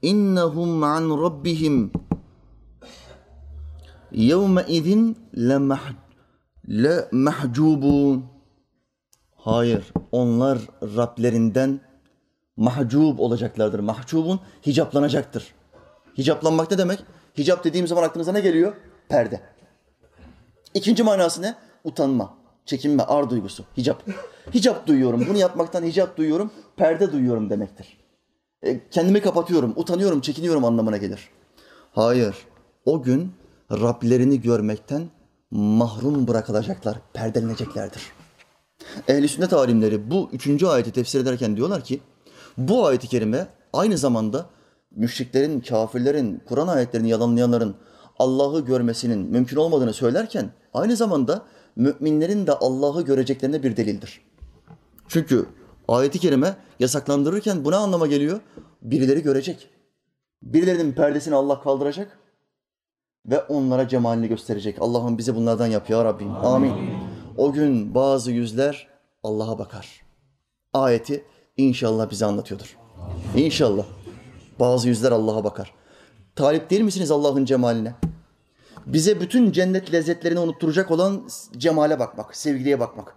[0.02, 1.92] İnnehum an rabbihim
[4.12, 5.18] yevme izin
[6.68, 8.24] le mahcubun.
[9.36, 11.80] Hayır, onlar Rablerinden
[12.56, 13.78] mahcub olacaklardır.
[13.78, 15.54] Mahcubun hicaplanacaktır.
[16.18, 16.98] Hicaplanmak ne demek?
[17.38, 18.72] Hicap dediğim zaman aklınıza ne geliyor?
[19.08, 19.40] Perde.
[20.74, 21.54] İkinci manası ne?
[21.84, 22.34] Utanma,
[22.66, 23.64] çekinme, ar duygusu.
[23.76, 24.02] Hicap.
[24.54, 25.26] Hicap duyuyorum.
[25.28, 26.50] Bunu yapmaktan hicap duyuyorum.
[26.76, 27.98] Perde duyuyorum demektir.
[28.62, 31.28] E, kendimi kapatıyorum, utanıyorum, çekiniyorum anlamına gelir.
[31.92, 32.36] Hayır.
[32.84, 33.32] O gün
[33.70, 35.02] Rablerini görmekten
[35.50, 38.02] mahrum bırakılacaklar, perdeleneceklerdir.
[39.08, 42.00] Ehl-i sünnet alimleri bu üçüncü ayeti tefsir ederken diyorlar ki,
[42.58, 44.46] bu ayeti kerime aynı zamanda
[44.90, 47.76] müşriklerin, kafirlerin, Kur'an ayetlerini yalanlayanların
[48.18, 51.42] Allah'ı görmesinin mümkün olmadığını söylerken aynı zamanda
[51.76, 54.20] müminlerin de Allah'ı göreceklerine bir delildir.
[55.08, 55.46] Çünkü
[55.88, 58.40] ayeti kerime yasaklandırırken bu ne anlama geliyor?
[58.82, 59.68] Birileri görecek.
[60.42, 62.18] Birilerinin perdesini Allah kaldıracak
[63.26, 64.76] ve onlara cemalini gösterecek.
[64.80, 66.30] Allah'ım bizi bunlardan yap ya Rabbim.
[66.30, 66.70] Amin.
[66.70, 66.90] Amin.
[67.36, 68.88] O gün bazı yüzler
[69.22, 70.04] Allah'a bakar.
[70.72, 71.24] Ayeti
[71.56, 72.76] inşallah bize anlatıyordur.
[73.36, 73.84] İnşallah.
[74.60, 75.74] Bazı yüzler Allah'a bakar.
[76.36, 77.94] Talip değil misiniz Allah'ın cemaline?
[78.86, 83.16] Bize bütün cennet lezzetlerini unutturacak olan cemale bakmak, sevgiliye bakmak.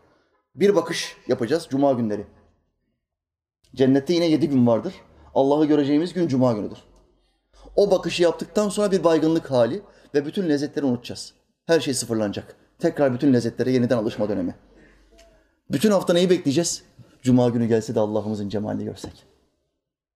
[0.56, 2.26] Bir bakış yapacağız cuma günleri.
[3.76, 4.94] Cennette yine yedi gün vardır.
[5.36, 6.78] Allah'ı göreceğimiz gün cuma günüdür.
[7.76, 9.82] O bakışı yaptıktan sonra bir baygınlık hali
[10.14, 11.34] ve bütün lezzetleri unutacağız.
[11.66, 12.56] Her şey sıfırlanacak.
[12.80, 14.56] Tekrar bütün lezzetlere yeniden alışma dönemi.
[15.72, 16.84] Bütün hafta neyi bekleyeceğiz?
[17.22, 19.26] Cuma günü gelse de Allah'ımızın cemalini görsek.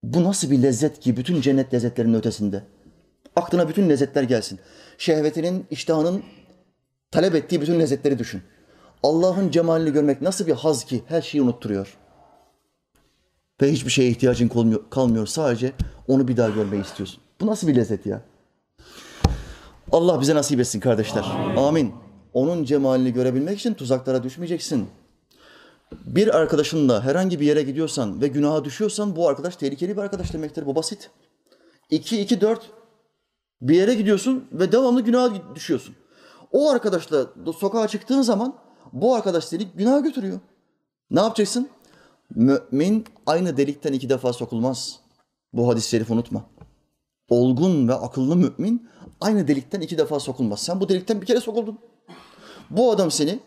[0.03, 2.63] Bu nasıl bir lezzet ki bütün cennet lezzetlerinin ötesinde?
[3.35, 4.59] Aklına bütün lezzetler gelsin.
[4.97, 6.23] Şehvetinin, iştahının
[7.11, 8.41] talep ettiği bütün lezzetleri düşün.
[9.03, 11.97] Allah'ın cemalini görmek nasıl bir haz ki her şeyi unutturuyor.
[13.61, 15.27] Ve hiçbir şeye ihtiyacın kalmıyor.
[15.27, 15.71] Sadece
[16.07, 17.21] onu bir daha görmeyi istiyorsun.
[17.41, 18.21] Bu nasıl bir lezzet ya?
[19.91, 21.23] Allah bize nasip etsin kardeşler.
[21.23, 21.57] Amin.
[21.57, 21.93] Amin.
[22.33, 24.87] Onun cemalini görebilmek için tuzaklara düşmeyeceksin.
[25.91, 30.65] Bir arkadaşınla herhangi bir yere gidiyorsan ve günaha düşüyorsan bu arkadaş tehlikeli bir arkadaş demektir.
[30.65, 31.09] Bu basit.
[31.89, 32.71] 2, 2, 4
[33.61, 35.95] bir yere gidiyorsun ve devamlı günaha düşüyorsun.
[36.51, 37.25] O arkadaşla
[37.59, 38.55] sokağa çıktığın zaman
[38.93, 40.39] bu arkadaş seni günaha götürüyor.
[41.11, 41.69] Ne yapacaksın?
[42.35, 44.99] Mümin aynı delikten iki defa sokulmaz.
[45.53, 46.45] Bu hadis-i şerifi unutma.
[47.29, 48.89] olgun ve akıllı mümin
[49.21, 50.59] aynı delikten iki defa sokulmaz.
[50.59, 51.79] Sen bu delikten bir kere sokuldun.
[52.69, 53.39] Bu adam seni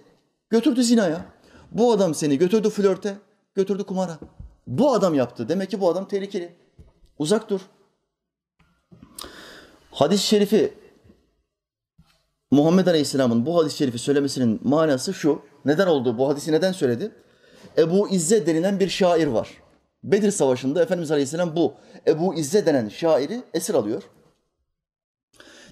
[0.51, 1.25] götürdü zinaya.
[1.73, 3.19] Bu adam seni götürdü flörte,
[3.55, 4.19] götürdü kumara.
[4.67, 5.49] Bu adam yaptı.
[5.49, 6.55] Demek ki bu adam tehlikeli.
[7.19, 7.61] Uzak dur.
[9.95, 10.75] Hadis-i şerifi
[12.51, 15.43] Muhammed Aleyhisselam'ın bu hadis-i şerifi söylemesinin manası şu.
[15.65, 16.19] Neden oldu?
[16.19, 17.13] Bu hadisi neden söyledi?
[17.79, 19.49] Ebu İzze denilen bir şair var.
[20.05, 21.75] Bedir Savaşı'nda Efendimiz Aleyhisselam bu
[22.07, 24.03] Ebu İzze denen şairi esir alıyor.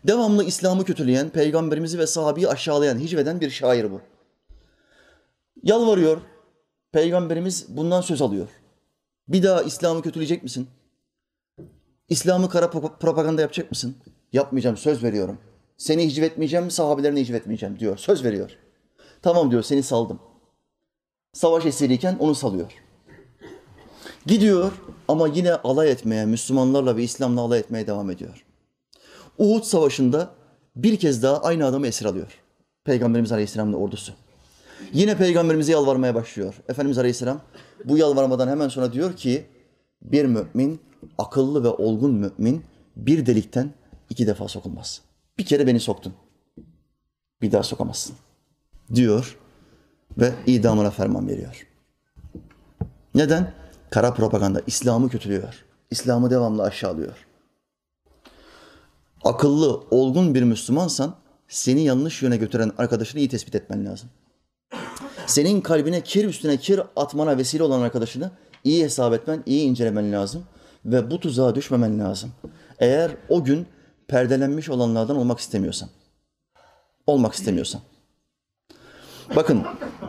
[0.05, 4.01] Devamlı İslam'ı kötüleyen, peygamberimizi ve sahabeyi aşağılayan, hicveden bir şair bu.
[5.63, 6.21] Yalvarıyor.
[6.93, 8.49] Peygamberimiz bundan söz alıyor.
[9.29, 10.69] Bir daha İslam'ı kötüleyecek misin?
[12.13, 13.97] İslam'ı kara propaganda yapacak mısın?
[14.33, 15.39] Yapmayacağım, söz veriyorum.
[15.77, 17.97] Seni hicvetmeyeceğim, sahabelerini hicvetmeyeceğim diyor.
[17.97, 18.51] Söz veriyor.
[19.23, 20.19] Tamam diyor, seni saldım.
[21.33, 22.73] Savaş esiriyken onu salıyor.
[24.27, 24.73] Gidiyor
[25.09, 28.45] ama yine alay etmeye, Müslümanlarla ve İslam'la alay etmeye devam ediyor.
[29.39, 30.31] Uhud Savaşı'nda
[30.77, 32.39] bir kez daha aynı adamı esir alıyor.
[32.85, 34.13] Peygamberimiz Aleyhisselam'ın ordusu.
[34.93, 36.55] Yine Peygamberimize yalvarmaya başlıyor.
[36.69, 37.41] Efendimiz Aleyhisselam
[37.85, 39.45] bu yalvarmadan hemen sonra diyor ki
[40.03, 40.81] bir mümin,
[41.19, 42.65] akıllı ve olgun mümin
[42.97, 43.71] bir delikten
[44.11, 45.01] iki defa sokulmaz.
[45.39, 46.15] Bir kere beni soktun.
[47.43, 48.17] Bir daha sokamazsın.
[48.95, 49.39] Diyor
[50.19, 51.67] ve idamına ferman veriyor.
[53.15, 53.53] Neden?
[53.91, 55.65] Kara propaganda İslam'ı kötülüyor.
[55.91, 57.27] İslam'ı devamlı aşağılıyor.
[59.25, 61.15] Akıllı, olgun bir Müslümansan
[61.49, 64.09] seni yanlış yöne götüren arkadaşını iyi tespit etmen lazım.
[65.27, 68.31] Senin kalbine kir üstüne kir atmana vesile olan arkadaşını
[68.65, 70.45] iyi hesap etmen, iyi incelemen lazım
[70.85, 72.33] ve bu tuzağa düşmemen lazım.
[72.79, 73.67] Eğer o gün
[74.09, 75.89] perdelenmiş olanlardan olmak istemiyorsan.
[77.07, 77.81] Olmak istemiyorsan.
[79.37, 79.63] Bakın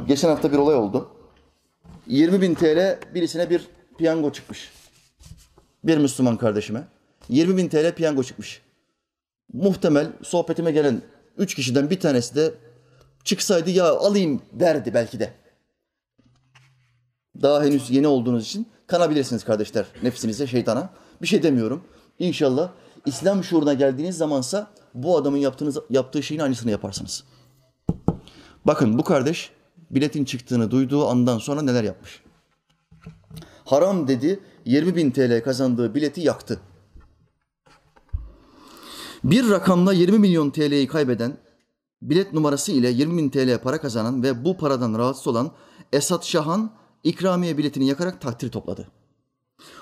[0.08, 1.10] geçen hafta bir olay oldu.
[2.08, 3.68] 20 bin TL birisine bir
[3.98, 4.72] piyango çıkmış.
[5.84, 6.84] Bir Müslüman kardeşime.
[7.30, 8.62] 20 bin TL piyango çıkmış.
[9.54, 11.02] Muhtemel sohbetime gelen
[11.38, 12.54] üç kişiden bir tanesi de
[13.24, 15.34] çıksaydı ya alayım derdi belki de.
[17.42, 20.90] Daha henüz yeni olduğunuz için kanabilirsiniz kardeşler nefsinize, şeytana.
[21.22, 21.84] Bir şey demiyorum.
[22.20, 22.70] İnşallah
[23.06, 27.24] İslam şuuruna geldiğiniz zamansa bu adamın yaptığınız, yaptığı şeyin aynısını yaparsınız.
[28.66, 29.52] Bakın bu kardeş
[29.92, 32.24] biletin çıktığını duyduğu andan sonra neler yapmış.
[33.66, 36.60] Haram dedi, 20 bin TL kazandığı bileti yaktı.
[39.24, 41.38] Bir rakamla 20 milyon TL'yi kaybeden,
[42.02, 45.52] bilet numarası ile 20 bin TL para kazanan ve bu paradan rahatsız olan
[45.94, 48.88] Esat Şahan ikramiye biletini yakarak takdir topladı.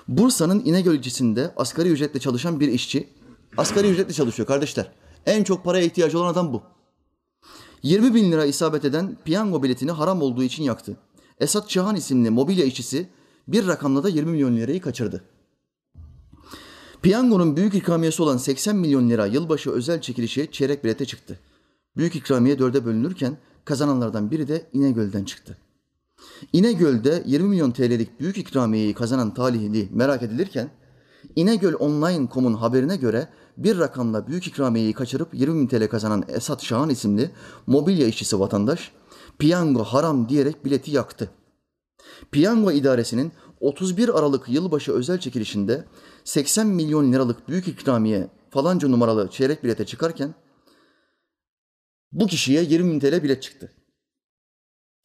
[0.08, 3.08] Bursa'nın İnegöl ilçesinde asgari ücretle çalışan bir işçi,
[3.56, 4.92] asgari ücretle çalışıyor kardeşler.
[5.26, 6.62] En çok paraya ihtiyacı olan adam bu.
[7.82, 10.96] 20 bin lira isabet eden piyango biletini haram olduğu için yaktı.
[11.40, 13.08] Esat Şahan isimli mobilya işçisi
[13.48, 15.24] bir rakamla da 20 milyon lirayı kaçırdı.
[17.02, 21.40] Piyangonun büyük ikramiyesi olan 80 milyon lira yılbaşı özel çekilişi çeyrek bilete çıktı.
[21.96, 25.58] Büyük ikramiye dörde bölünürken kazananlardan biri de İnegöl'den çıktı.
[26.52, 30.70] İnegöl'de 20 milyon TL'lik büyük ikramiyeyi kazanan talihli merak edilirken
[31.36, 36.90] İnegöl Online.com'un haberine göre bir rakamla büyük ikramiyeyi kaçırıp 20 bin TL kazanan Esat Şahan
[36.90, 37.30] isimli
[37.66, 38.92] mobilya işçisi vatandaş
[39.38, 41.30] piyango haram diyerek bileti yaktı.
[42.32, 45.84] Piyango idaresinin 31 Aralık yılbaşı özel çekilişinde
[46.24, 50.34] 80 milyon liralık büyük ikramiye falanca numaralı çeyrek bilete çıkarken
[52.12, 53.72] bu kişiye 20 bin TL bilet çıktı.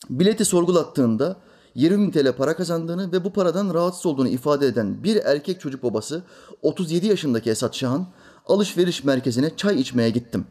[0.09, 1.37] Bileti sorgulattığında
[1.75, 5.83] 20 bin TL para kazandığını ve bu paradan rahatsız olduğunu ifade eden bir erkek çocuk
[5.83, 6.23] babası
[6.61, 8.07] 37 yaşındaki Esat Şahan
[8.45, 10.47] alışveriş merkezine çay içmeye gittim.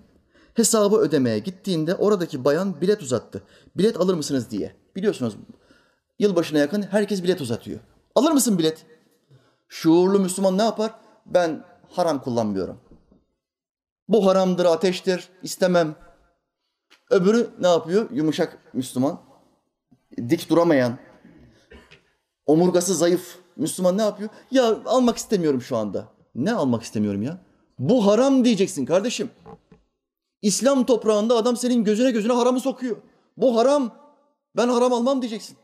[0.55, 3.43] Hesabı ödemeye gittiğinde oradaki bayan bilet uzattı.
[3.77, 4.77] Bilet alır mısınız diye.
[4.97, 5.37] Biliyorsunuz
[6.19, 7.81] yılbaşına yakın herkes bilet uzatıyor.
[8.15, 8.87] Alır mısın bilet?
[9.69, 10.95] Şuurlu Müslüman ne yapar?
[11.27, 12.81] Ben haram kullanmıyorum.
[14.09, 15.97] Bu haramdır, ateştir, istemem.
[17.11, 18.11] Öbürü ne yapıyor?
[18.11, 19.26] Yumuşak Müslüman.
[20.19, 20.99] Dik duramayan,
[22.47, 24.31] omurgası zayıf Müslüman ne yapıyor?
[24.51, 26.09] Ya almak istemiyorum şu anda.
[26.35, 27.39] Ne almak istemiyorum ya?
[27.79, 29.31] Bu haram diyeceksin kardeşim.
[30.43, 32.97] İslam toprağında adam senin gözüne gözüne haramı sokuyor.
[33.37, 33.95] Bu haram.
[34.57, 35.57] Ben haram almam diyeceksin.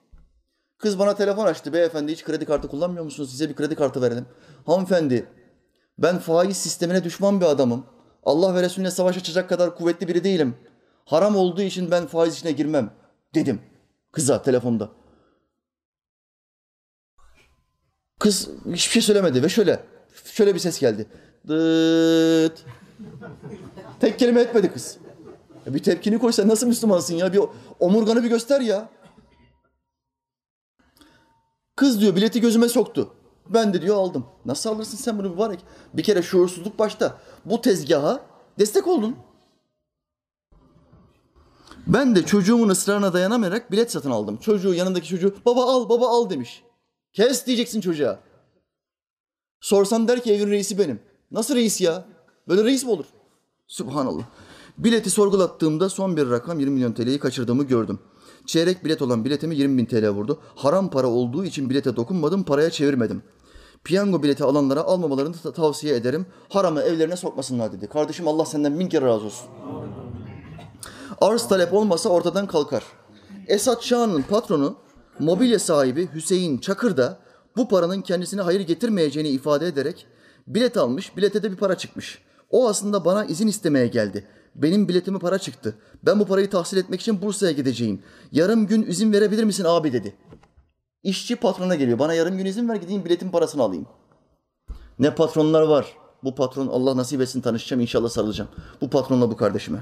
[0.78, 1.72] Kız bana telefon açtı.
[1.72, 3.30] Beyefendi hiç kredi kartı kullanmıyor musunuz?
[3.30, 4.26] Size bir kredi kartı verelim.
[4.66, 5.26] Hanımefendi
[5.98, 7.86] ben faiz sistemine düşman bir adamım.
[8.24, 10.55] Allah ve Resulüne savaş açacak kadar kuvvetli biri değilim.
[11.05, 12.90] Haram olduğu için ben faiz içine girmem
[13.34, 13.61] dedim
[14.13, 14.91] kıza telefonda.
[18.19, 19.85] Kız hiçbir şey söylemedi ve şöyle
[20.25, 21.07] şöyle bir ses geldi.
[21.49, 22.65] Dıt.
[24.01, 24.99] Tek kelime etmedi kız.
[25.67, 27.33] Ya bir tepkini koy sen nasıl Müslümansın ya?
[27.33, 27.41] Bir
[27.81, 28.89] omurganı bir göster ya.
[31.77, 33.15] Kız diyor bileti gözüme soktu.
[33.49, 34.27] Ben de diyor aldım.
[34.45, 35.61] Nasıl alırsın sen bunu mübarek?
[35.95, 37.19] Bir kere şuursuzluk başta.
[37.45, 38.21] Bu tezgaha
[38.59, 39.17] destek oldun.
[41.87, 44.37] Ben de çocuğumun ısrarına dayanamayarak bilet satın aldım.
[44.37, 46.62] Çocuğu yanındaki çocuğu baba al baba al demiş.
[47.12, 48.18] Kes diyeceksin çocuğa.
[49.61, 51.01] Sorsan der ki evin reisi benim.
[51.30, 52.05] Nasıl reis ya?
[52.49, 53.05] Böyle reis mi olur?
[53.66, 54.22] Subhanallah.
[54.78, 57.99] Bileti sorgulattığımda son bir rakam 20 milyon TL'yi kaçırdığımı gördüm.
[58.47, 60.41] Çeyrek bilet olan biletimi 20 bin TL vurdu.
[60.55, 63.22] Haram para olduğu için bilete dokunmadım, paraya çevirmedim.
[63.85, 66.26] Piyango bileti alanlara almamalarını ta- tavsiye ederim.
[66.49, 67.87] Haramı evlerine sokmasınlar dedi.
[67.87, 69.49] Kardeşim Allah senden bin kere razı olsun.
[71.21, 72.85] Arz talep olmasa ortadan kalkar.
[73.47, 74.77] Esat Şah'ın patronu,
[75.19, 77.19] mobilya sahibi Hüseyin Çakır da
[77.57, 80.07] bu paranın kendisine hayır getirmeyeceğini ifade ederek
[80.47, 82.23] bilet almış, bilete de bir para çıkmış.
[82.51, 84.27] O aslında bana izin istemeye geldi.
[84.55, 85.75] Benim biletime para çıktı.
[86.03, 88.03] Ben bu parayı tahsil etmek için Bursa'ya gideceğim.
[88.33, 90.15] Yarım gün izin verebilir misin abi dedi.
[91.03, 91.99] İşçi patrona geliyor.
[91.99, 93.87] Bana yarım gün izin ver gideyim biletin parasını alayım.
[94.99, 95.97] Ne patronlar var.
[96.25, 98.51] Bu patron Allah nasip etsin tanışacağım inşallah sarılacağım.
[98.81, 99.79] Bu patronla bu kardeşime.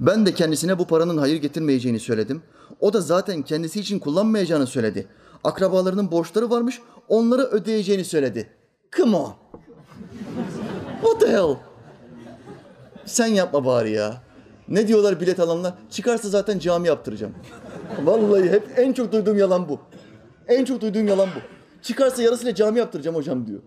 [0.00, 2.42] Ben de kendisine bu paranın hayır getirmeyeceğini söyledim.
[2.80, 5.06] O da zaten kendisi için kullanmayacağını söyledi.
[5.44, 8.50] Akrabalarının borçları varmış, onları ödeyeceğini söyledi.
[8.96, 9.34] Come on.
[11.02, 11.56] What the hell?
[13.04, 14.22] Sen yapma bari ya.
[14.68, 15.74] Ne diyorlar bilet alanlar?
[15.90, 17.34] Çıkarsa zaten cami yaptıracağım.
[18.04, 19.78] Vallahi hep en çok duyduğum yalan bu.
[20.48, 21.40] En çok duyduğum yalan bu.
[21.82, 23.60] Çıkarsa yarısıyla cami yaptıracağım hocam diyor.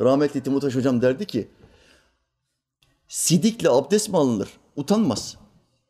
[0.00, 1.48] Rahmetli Timurtaş hocam derdi ki
[3.08, 4.48] Sidikle abdest mi alınır?
[4.76, 5.36] Utanmaz.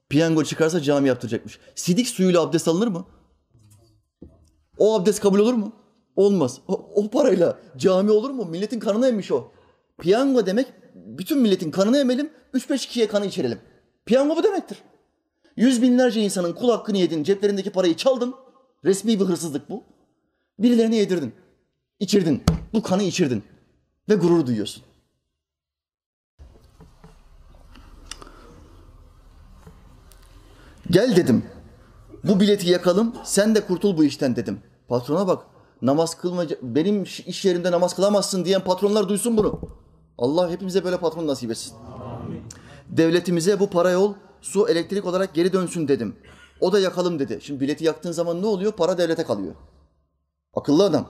[0.08, 1.58] Piyango çıkarsa cami yaptıracakmış.
[1.74, 3.06] Sidik suyuyla abdest alınır mı?
[4.78, 5.72] O abdest kabul olur mu?
[6.16, 6.60] Olmaz.
[6.68, 8.44] O, o parayla cami olur mu?
[8.44, 9.52] Milletin kanını emmiş o.
[9.98, 13.58] Piyango demek bütün milletin kanını emelim, 3-5 kişiye kanı içirelim.
[14.06, 14.78] Piyango bu demektir.
[15.56, 18.34] Yüz binlerce insanın kul hakkını yedin, ceplerindeki parayı çaldın.
[18.84, 19.84] Resmi bir hırsızlık bu.
[20.58, 21.32] Birilerine yedirdin.
[22.00, 22.42] içirdin.
[22.72, 23.42] Bu kanı içirdin.
[24.08, 24.82] Ve gurur duyuyorsun.
[30.90, 31.44] Gel dedim.
[32.24, 34.60] Bu bileti yakalım, sen de kurtul bu işten dedim.
[34.88, 35.42] Patrona bak,
[35.82, 39.60] namaz kılmaca, benim iş yerimde namaz kılamazsın diyen patronlar duysun bunu.
[40.18, 41.74] Allah hepimize böyle patron nasip etsin.
[42.88, 46.16] Devletimize bu para yol, su, elektrik olarak geri dönsün dedim.
[46.60, 47.38] O da yakalım dedi.
[47.42, 48.72] Şimdi bileti yaktığın zaman ne oluyor?
[48.72, 49.54] Para devlete kalıyor.
[50.54, 51.08] Akıllı adam.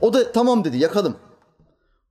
[0.00, 1.16] O da tamam dedi, yakalım.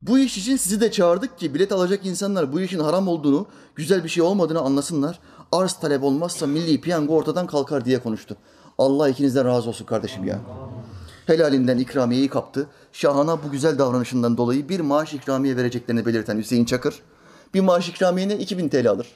[0.01, 4.03] Bu iş için sizi de çağırdık ki bilet alacak insanlar bu işin haram olduğunu, güzel
[4.03, 5.19] bir şey olmadığını anlasınlar.
[5.51, 8.37] Arz talep olmazsa milli piyango ortadan kalkar diye konuştu.
[8.77, 10.39] Allah ikinizden razı olsun kardeşim ya.
[11.25, 12.67] Helalinden ikramiyeyi kaptı.
[12.91, 17.01] Şahana bu güzel davranışından dolayı bir maaş ikramiye vereceklerini belirten Hüseyin Çakır,
[17.53, 19.07] bir maaş ikramiyene 2000 TL alır.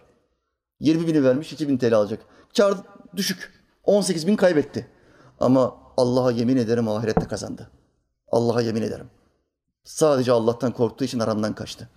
[0.80, 2.20] 20 bini vermiş 2000 TL alacak.
[2.58, 2.78] Kar
[3.16, 3.62] düşük.
[3.84, 4.88] 18 bin kaybetti.
[5.40, 7.70] Ama Allah'a yemin ederim ahirette kazandı.
[8.32, 9.08] Allah'a yemin ederim.
[9.84, 11.90] Sadece Allah'tan korktuğu için aramdan kaçtı.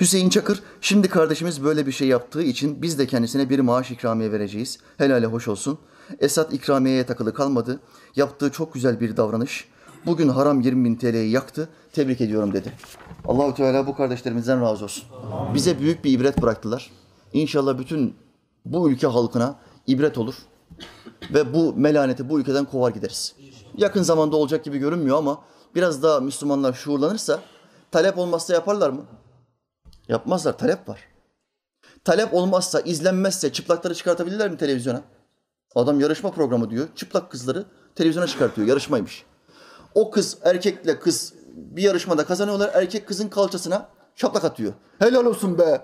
[0.00, 4.32] Hüseyin Çakır, şimdi kardeşimiz böyle bir şey yaptığı için biz de kendisine bir maaş ikramiye
[4.32, 4.78] vereceğiz.
[4.98, 5.78] Helale hoş olsun.
[6.20, 7.80] Esat ikramiyeye takılı kalmadı.
[8.16, 9.68] Yaptığı çok güzel bir davranış.
[10.06, 11.68] Bugün haram 20 bin TL'yi yaktı.
[11.92, 12.72] Tebrik ediyorum dedi.
[13.24, 15.04] Allahu Teala bu kardeşlerimizden razı olsun.
[15.54, 16.90] Bize büyük bir ibret bıraktılar.
[17.32, 18.14] İnşallah bütün
[18.64, 20.34] bu ülke halkına ibret olur.
[21.34, 23.34] Ve bu melaneti bu ülkeden kovar gideriz.
[23.76, 25.42] Yakın zamanda olacak gibi görünmüyor ama
[25.74, 27.40] biraz daha Müslümanlar şuurlanırsa
[27.90, 29.02] talep olmazsa yaparlar mı?
[30.10, 30.58] Yapmazlar.
[30.58, 31.00] Talep var.
[32.04, 35.02] Talep olmazsa, izlenmezse çıplakları çıkartabilirler mi televizyona?
[35.74, 36.88] Adam yarışma programı diyor.
[36.96, 38.68] Çıplak kızları televizyona çıkartıyor.
[38.68, 39.24] Yarışmaymış.
[39.94, 42.70] O kız erkekle kız bir yarışmada kazanıyorlar.
[42.74, 44.72] Erkek kızın kalçasına şaplak atıyor.
[44.98, 45.82] Helal olsun be.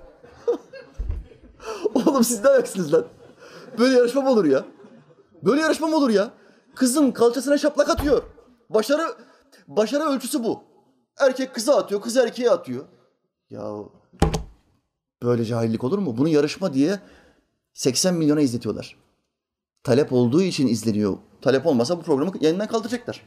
[1.94, 3.06] Oğlum siz ne ayaksınız lan?
[3.78, 4.64] Böyle yarışma mı olur ya?
[5.42, 6.30] Böyle yarışma mı olur ya?
[6.74, 8.22] Kızın kalçasına şaplak atıyor.
[8.70, 9.02] Başarı
[9.68, 10.62] başarı ölçüsü bu.
[11.18, 12.84] Erkek kıza atıyor, kız erkeğe atıyor.
[13.50, 13.62] Ya
[15.22, 16.16] böyle cahillik olur mu?
[16.16, 17.00] Bunu yarışma diye
[17.74, 18.96] 80 milyona izletiyorlar.
[19.82, 21.18] Talep olduğu için izleniyor.
[21.42, 23.22] Talep olmasa bu programı yayından kaldıracaklar.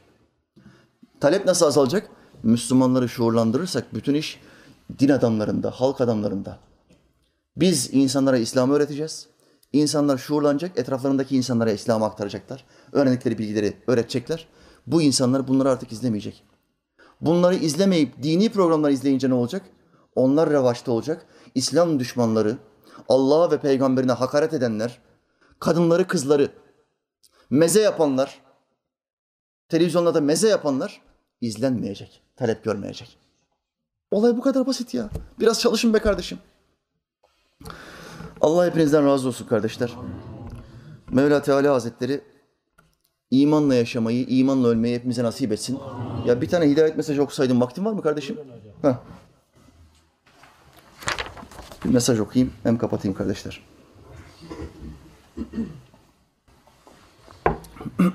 [1.20, 2.10] Talep nasıl azalacak?
[2.42, 4.40] Müslümanları şuurlandırırsak bütün iş
[4.98, 6.58] din adamlarında, halk adamlarında.
[7.56, 9.26] Biz insanlara İslam'ı öğreteceğiz.
[9.72, 12.64] İnsanlar şuurlanacak, etraflarındaki insanlara İslam'ı aktaracaklar.
[12.92, 14.48] Öğrendikleri bilgileri öğretecekler.
[14.86, 16.44] Bu insanlar bunları artık izlemeyecek.
[17.20, 19.62] Bunları izlemeyip dini programlar izleyince ne olacak?
[20.14, 21.26] Onlar revaçta olacak.
[21.54, 22.56] İslam düşmanları,
[23.08, 25.00] Allah'a ve peygamberine hakaret edenler,
[25.58, 26.48] kadınları, kızları,
[27.50, 28.40] meze yapanlar,
[29.68, 31.00] televizyonlarda meze yapanlar
[31.40, 33.18] izlenmeyecek, talep görmeyecek.
[34.10, 35.10] Olay bu kadar basit ya.
[35.40, 36.38] Biraz çalışın be kardeşim.
[38.40, 39.92] Allah hepinizden razı olsun kardeşler.
[41.10, 42.20] Mevla Teala Hazretleri
[43.30, 45.78] imanla yaşamayı, imanla ölmeyi hepimize nasip etsin.
[46.26, 48.38] Ya bir tane hidayet mesajı okusaydım vaktin var mı kardeşim?
[48.82, 48.94] Heh.
[51.84, 53.60] Bir mesaj okuyayım, hem kapatayım kardeşler.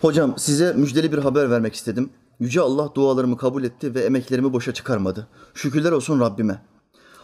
[0.00, 2.10] Hocam size müjdeli bir haber vermek istedim.
[2.40, 5.28] Yüce Allah dualarımı kabul etti ve emeklerimi boşa çıkarmadı.
[5.54, 6.62] Şükürler olsun Rabbime.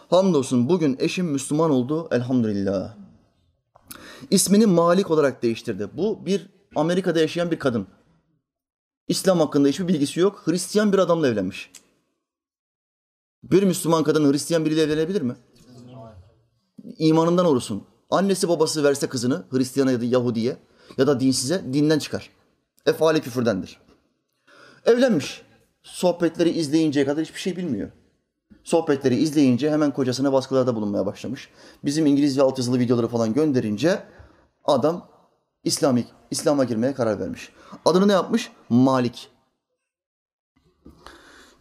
[0.09, 2.95] Hamdolsun bugün eşim Müslüman oldu elhamdülillah.
[4.31, 5.87] İsmini Malik olarak değiştirdi.
[5.93, 7.87] Bu bir Amerika'da yaşayan bir kadın.
[9.07, 10.41] İslam hakkında hiçbir bilgisi yok.
[10.45, 11.71] Hristiyan bir adamla evlenmiş.
[13.43, 15.35] Bir Müslüman kadın Hristiyan biriyle evlenebilir mi?
[16.97, 17.83] İmanından olursun.
[18.09, 20.57] Annesi babası verse kızını Hristiyana ya da Yahudiye
[20.97, 22.29] ya da dinsize dinden çıkar.
[22.85, 23.79] Efali küfürdendir.
[24.85, 25.41] Evlenmiş.
[25.83, 27.91] Sohbetleri izleyinceye kadar hiçbir şey bilmiyor.
[28.63, 31.49] Sohbetleri izleyince hemen kocasına baskılarda bulunmaya başlamış.
[31.85, 34.03] Bizim İngilizce altyazılı videoları falan gönderince
[34.65, 35.09] adam
[35.63, 37.49] İslamik, İslam'a girmeye karar vermiş.
[37.85, 38.51] Adını ne yapmış?
[38.69, 39.29] Malik.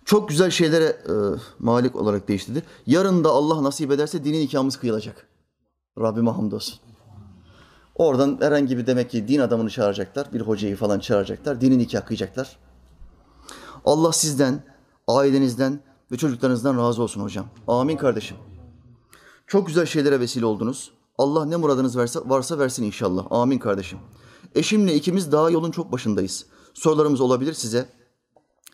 [0.07, 1.13] Çok güzel şeylere e,
[1.59, 2.63] malik olarak değiştirdi.
[2.87, 5.27] Yarın da Allah nasip ederse dinin nikahımız kıyılacak.
[5.99, 6.79] Rabbime hamdolsun.
[7.95, 10.33] Oradan herhangi bir demek ki din adamını çağıracaklar.
[10.33, 11.61] Bir hocayı falan çağıracaklar.
[11.61, 12.57] Dini nikah kıyacaklar.
[13.85, 14.65] Allah sizden,
[15.09, 15.81] ailenizden
[16.13, 17.47] ve çocuklarınızdan razı olsun hocam.
[17.69, 18.37] Amin kardeşim.
[19.47, 20.91] Çok güzel şeylere vesile oldunuz.
[21.19, 23.27] Allah ne muradınız varsa, varsa versin inşallah.
[23.31, 23.99] Amin kardeşim.
[24.55, 26.47] Eşimle ikimiz daha yolun çok başındayız.
[26.75, 27.96] Sorularımız olabilir size.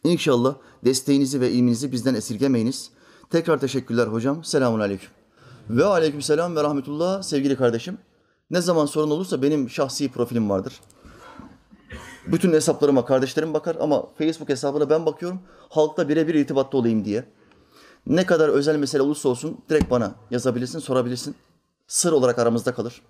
[0.04, 2.90] İnşallah desteğinizi ve ilminizi bizden esirgemeyiniz.
[3.30, 4.44] Tekrar teşekkürler hocam.
[4.44, 5.10] Selamun aleyküm.
[5.70, 7.98] Ve aleyküm selam ve rahmetullah sevgili kardeşim.
[8.50, 10.80] Ne zaman sorun olursa benim şahsi profilim vardır.
[12.26, 15.40] Bütün hesaplarıma kardeşlerim bakar ama Facebook hesabına ben bakıyorum.
[15.68, 17.24] Halkla birebir irtibatta olayım diye.
[18.06, 21.34] Ne kadar özel mesele olursa olsun direkt bana yazabilirsin, sorabilirsin.
[21.86, 23.02] Sır olarak aramızda kalır.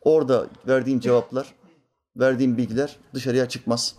[0.00, 1.54] Orada verdiğim cevaplar,
[2.16, 3.96] verdiğim bilgiler dışarıya çıkmaz.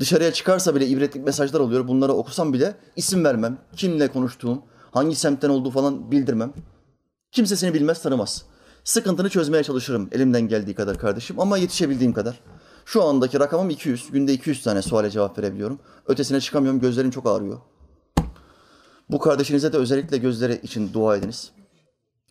[0.00, 1.88] Dışarıya çıkarsa bile ibretlik mesajlar oluyor.
[1.88, 3.58] Bunları okusam bile isim vermem.
[3.76, 6.52] Kimle konuştuğum, hangi semtten olduğu falan bildirmem.
[7.32, 8.44] Kimse seni bilmez, tanımaz.
[8.84, 12.40] Sıkıntını çözmeye çalışırım elimden geldiği kadar kardeşim ama yetişebildiğim kadar.
[12.84, 14.10] Şu andaki rakamım 200.
[14.10, 15.78] Günde 200 tane suale cevap verebiliyorum.
[16.06, 16.80] Ötesine çıkamıyorum.
[16.80, 17.58] Gözlerim çok ağrıyor.
[19.10, 21.50] Bu kardeşinize de özellikle gözleri için dua ediniz.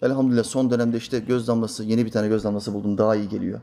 [0.01, 2.97] Elhamdülillah son dönemde işte göz damlası, yeni bir tane göz damlası buldum.
[2.97, 3.61] Daha iyi geliyor.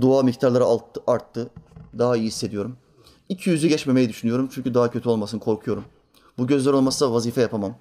[0.00, 0.64] Dua miktarları
[1.06, 1.50] arttı.
[1.98, 2.76] Daha iyi hissediyorum.
[3.30, 5.84] 200'ü geçmemeyi düşünüyorum çünkü daha kötü olmasın korkuyorum.
[6.38, 7.74] Bu gözler olmazsa vazife yapamam.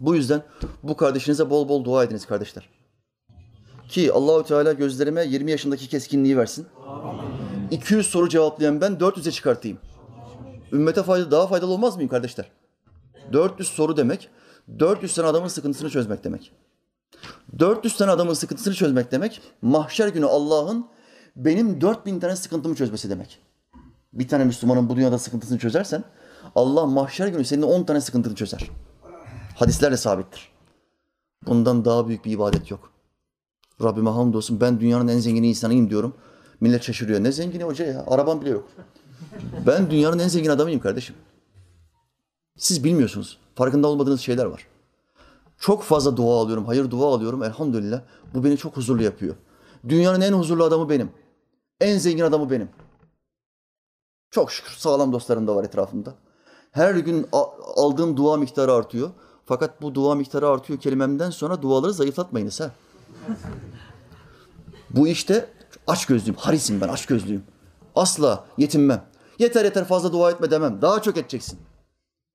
[0.00, 0.42] Bu yüzden
[0.82, 2.68] bu kardeşinize bol bol dua ediniz kardeşler.
[3.88, 6.66] Ki Allahü Teala gözlerime 20 yaşındaki keskinliği versin.
[7.70, 9.78] 200 soru cevaplayan ben 400'e çıkartayım.
[10.72, 12.50] Ümmete fayda, daha faydalı olmaz mıyım kardeşler?
[13.32, 14.28] 400 soru demek,
[14.78, 16.52] 400 tane adamın sıkıntısını çözmek demek.
[17.58, 20.86] 400 tane adamın sıkıntısını çözmek demek, mahşer günü Allah'ın
[21.36, 23.40] benim 4000 tane sıkıntımı çözmesi demek.
[24.12, 26.04] Bir tane Müslümanın bu dünyada sıkıntısını çözersen,
[26.54, 28.70] Allah mahşer günü senin 10 tane sıkıntını çözer.
[29.54, 30.52] Hadislerle sabittir.
[31.46, 32.92] Bundan daha büyük bir ibadet yok.
[33.82, 36.14] Rabbime hamdolsun ben dünyanın en zengin insanıyım diyorum.
[36.60, 37.24] Millet şaşırıyor.
[37.24, 38.04] Ne zengini hoca ya?
[38.06, 38.68] Araban bile yok.
[39.66, 41.16] Ben dünyanın en zengin adamıyım kardeşim.
[42.56, 43.38] Siz bilmiyorsunuz.
[43.54, 44.66] Farkında olmadığınız şeyler var.
[45.58, 46.66] Çok fazla dua alıyorum.
[46.66, 47.42] Hayır dua alıyorum.
[47.42, 48.02] Elhamdülillah.
[48.34, 49.34] Bu beni çok huzurlu yapıyor.
[49.88, 51.10] Dünyanın en huzurlu adamı benim.
[51.80, 52.68] En zengin adamı benim.
[54.32, 56.14] Çok şükür sağlam dostlarım da var etrafımda.
[56.70, 57.28] Her gün
[57.76, 59.10] aldığım dua miktarı artıyor.
[59.46, 62.70] Fakat bu dua miktarı artıyor kelimemden sonra duaları zayıflatmayınız ha.
[64.90, 65.48] Bu işte
[65.86, 67.44] aç gözlüyüm, harisim ben aç gözlüyüm.
[67.94, 69.04] Asla yetinmem.
[69.38, 70.82] Yeter yeter fazla dua etme demem.
[70.82, 71.58] Daha çok edeceksin.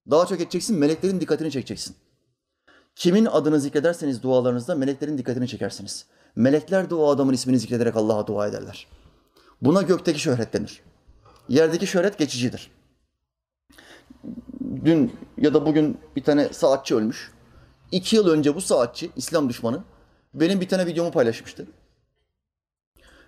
[0.10, 1.96] Daha çok edeceksin, meleklerin dikkatini çekeceksin.
[2.96, 6.06] Kimin adını zikrederseniz dualarınızda meleklerin dikkatini çekersiniz.
[6.36, 8.88] Melekler de o adamın ismini zikrederek Allah'a dua ederler.
[9.62, 10.84] Buna gökteki şöhret denir.
[11.50, 12.72] Yerdeki şöhret geçicidir.
[14.86, 17.32] Dün ya da bugün bir tane saatçi ölmüş.
[17.92, 19.84] İki yıl önce bu saatçi, İslam düşmanı,
[20.34, 21.68] benim bir tane videomu paylaşmıştı.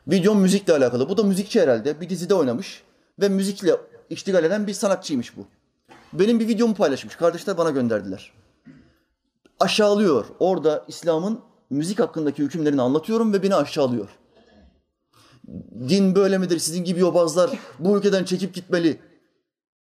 [0.07, 1.09] Videom müzikle alakalı.
[1.09, 2.01] Bu da müzikçi herhalde.
[2.01, 2.83] Bir dizide oynamış
[3.19, 3.75] ve müzikle
[4.09, 5.47] iştigal eden bir sanatçıymış bu.
[6.13, 7.15] Benim bir videomu paylaşmış.
[7.15, 8.31] Kardeşler bana gönderdiler.
[9.59, 10.25] Aşağılıyor.
[10.39, 11.39] Orada İslam'ın
[11.69, 14.09] müzik hakkındaki hükümlerini anlatıyorum ve beni aşağılıyor.
[15.89, 16.59] Din böyle midir?
[16.59, 18.99] Sizin gibi yobazlar bu ülkeden çekip gitmeli.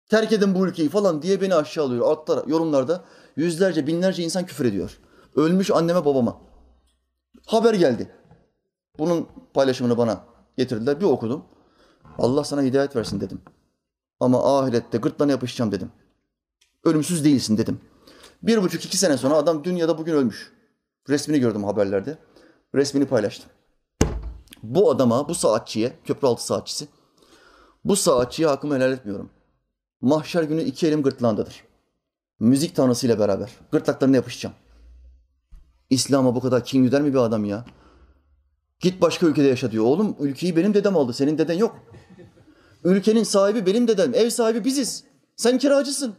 [0.09, 2.05] Terk edin bu ülkeyi falan diye beni aşağılıyor.
[2.05, 3.05] Altta yorumlarda
[3.35, 4.99] yüzlerce, binlerce insan küfür ediyor.
[5.35, 6.41] Ölmüş anneme babama.
[7.45, 8.11] Haber geldi.
[8.99, 10.25] Bunun paylaşımını bana
[10.57, 10.99] getirdiler.
[10.99, 11.45] Bir okudum.
[12.17, 13.41] Allah sana hidayet versin dedim.
[14.19, 15.91] Ama ahirette gırtlağına yapışacağım dedim.
[16.83, 17.81] Ölümsüz değilsin dedim.
[18.43, 20.53] Bir buçuk iki sene sonra adam dünyada bugün ölmüş.
[21.09, 22.17] Resmini gördüm haberlerde.
[22.75, 23.49] Resmini paylaştım.
[24.73, 26.87] Bu adama, bu saatçiye, köprü altı saatçisi,
[27.85, 29.29] bu saatçiye hakkımı helal etmiyorum.
[30.01, 31.63] Mahşer günü iki elim gırtlağındadır.
[32.39, 33.51] Müzik tanrısıyla beraber.
[33.71, 34.55] Gırtlaklarına yapışacağım.
[35.89, 37.65] İslam'a bu kadar kin güder mi bir adam ya?
[38.79, 39.85] Git başka ülkede yaşa diyor.
[39.85, 41.13] Oğlum ülkeyi benim dedem aldı.
[41.13, 41.79] Senin deden yok.
[42.83, 44.13] Ülkenin sahibi benim dedem.
[44.13, 45.03] Ev sahibi biziz.
[45.35, 46.15] Sen kiracısın.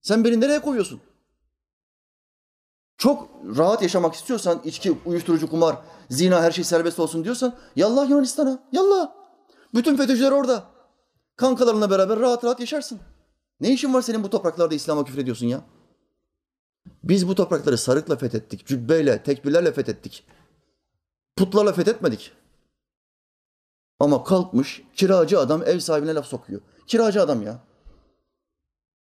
[0.00, 1.00] Sen beni nereye koyuyorsun?
[2.98, 5.76] Çok rahat yaşamak istiyorsan, içki, uyuşturucu, kumar,
[6.10, 9.12] zina her şey serbest olsun diyorsan yallah Yunanistan'a, yallah.
[9.74, 10.64] Bütün FETÖ'cüler orada.
[11.36, 13.00] Kankalarınla beraber rahat rahat yaşarsın.
[13.60, 15.60] Ne işin var senin bu topraklarda İslam'a küfür ediyorsun ya?
[17.04, 20.26] Biz bu toprakları sarıkla fethettik, cübbeyle, tekbirlerle fethettik.
[21.36, 22.32] Putlarla fethetmedik.
[24.00, 26.60] Ama kalkmış kiracı adam ev sahibine laf sokuyor.
[26.86, 27.58] Kiracı adam ya.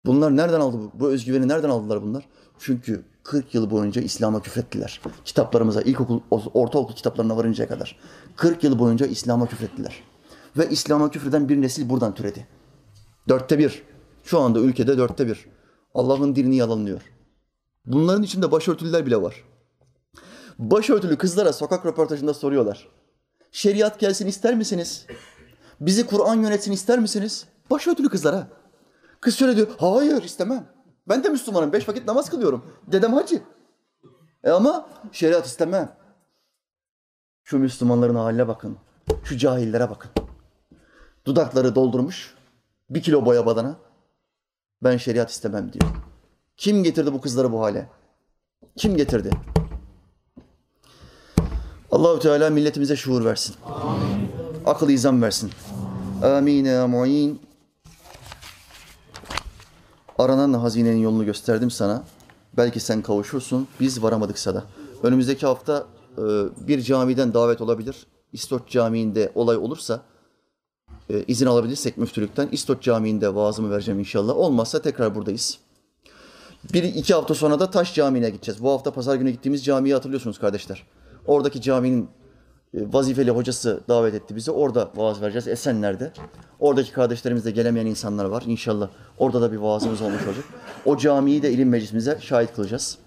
[0.06, 1.00] Bunlar nereden aldı bu?
[1.00, 2.28] Bu özgüveni nereden aldılar bunlar?
[2.58, 5.00] Çünkü 40 yıl boyunca İslam'a küfrettiler.
[5.24, 7.98] Kitaplarımıza, ilkokul, ortaokul kitaplarına varıncaya kadar.
[8.36, 10.02] 40 yıl boyunca İslam'a küfrettiler.
[10.58, 12.46] Ve İslam'a küfreden bir nesil buradan türedi.
[13.28, 13.82] Dörtte bir.
[14.24, 15.46] Şu anda ülkede dörtte bir.
[15.94, 17.00] Allah'ın dinini yalanlıyor.
[17.86, 19.44] Bunların içinde başörtülüler bile var.
[20.58, 22.88] Başörtülü kızlara sokak röportajında soruyorlar.
[23.52, 25.06] Şeriat gelsin ister misiniz?
[25.80, 27.44] Bizi Kur'an yönetsin ister misiniz?
[27.70, 28.48] Başörtülü kızlara.
[29.20, 30.73] Kız şöyle diyor, hayır istemem.
[31.08, 32.64] Ben de Müslümanım, beş vakit namaz kılıyorum.
[32.86, 33.42] Dedem hacı.
[34.44, 35.96] E ama şeriat istemem.
[37.44, 38.76] Şu Müslümanların haline bakın.
[39.24, 40.10] Şu cahillere bakın.
[41.24, 42.34] Dudakları doldurmuş.
[42.90, 43.76] Bir kilo boya badana.
[44.82, 45.90] Ben şeriat istemem diyor.
[46.56, 47.88] Kim getirdi bu kızları bu hale?
[48.76, 49.30] Kim getirdi?
[51.90, 53.56] Allahu Teala milletimize şuur versin.
[54.66, 55.50] Akıl izan versin.
[56.22, 57.40] Amin ya muin.
[60.18, 62.04] Aranan hazinenin yolunu gösterdim sana.
[62.56, 63.68] Belki sen kavuşursun.
[63.80, 64.64] Biz varamadıksa da.
[65.02, 65.86] Önümüzdeki hafta
[66.18, 66.22] e,
[66.68, 68.06] bir camiden davet olabilir.
[68.32, 70.02] İstot Camii'nde olay olursa
[71.10, 74.36] e, izin alabilirsek müftülükten İstot Camii'nde vaazımı vereceğim inşallah.
[74.36, 75.58] Olmazsa tekrar buradayız.
[76.72, 78.62] Bir iki hafta sonra da Taş Camii'ne gideceğiz.
[78.62, 80.86] Bu hafta pazar günü gittiğimiz camiyi hatırlıyorsunuz kardeşler.
[81.26, 82.08] Oradaki caminin
[82.74, 84.50] vazifeli hocası davet etti bizi.
[84.50, 86.12] Orada vaaz vereceğiz Esenler'de.
[86.60, 88.42] Oradaki kardeşlerimizde gelemeyen insanlar var.
[88.46, 90.44] İnşallah orada da bir vaazımız olmuş olacak.
[90.84, 92.98] O camiyi de ilim meclisimize şahit kılacağız.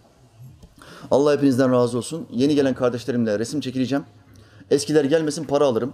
[1.11, 2.28] Allah hepinizden razı olsun.
[2.32, 4.03] Yeni gelen kardeşlerimle resim çekileceğim.
[4.72, 5.93] Eskiler gelmesin para alırım.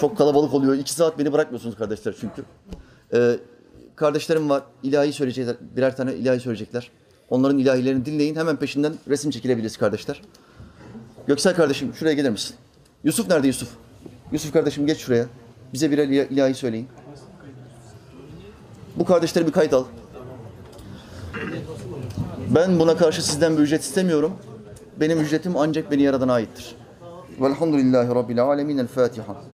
[0.00, 0.74] Çok kalabalık oluyor.
[0.74, 2.44] İki saat beni bırakmıyorsunuz kardeşler çünkü.
[3.14, 3.36] Ee,
[3.96, 4.62] kardeşlerim var.
[4.82, 5.56] ilahi söyleyecekler.
[5.76, 6.90] Birer tane ilahi söyleyecekler.
[7.30, 8.36] Onların ilahilerini dinleyin.
[8.36, 10.22] Hemen peşinden resim çekilebiliriz kardeşler.
[11.26, 12.56] Göksel kardeşim şuraya gelir misin?
[13.04, 13.68] Yusuf nerede Yusuf?
[14.32, 15.26] Yusuf kardeşim geç şuraya.
[15.72, 16.88] Bize birer ila- ilahi söyleyin.
[18.96, 19.84] Bu kardeşleri bir kayıt al.
[22.54, 24.32] Ben buna karşı sizden bir ücret istemiyorum.
[25.00, 26.76] Benim ücretim ancak beni yaradana aittir.
[27.40, 28.78] Velhamdülillahi Rabbil alemin.
[28.78, 29.42] El Fatiha.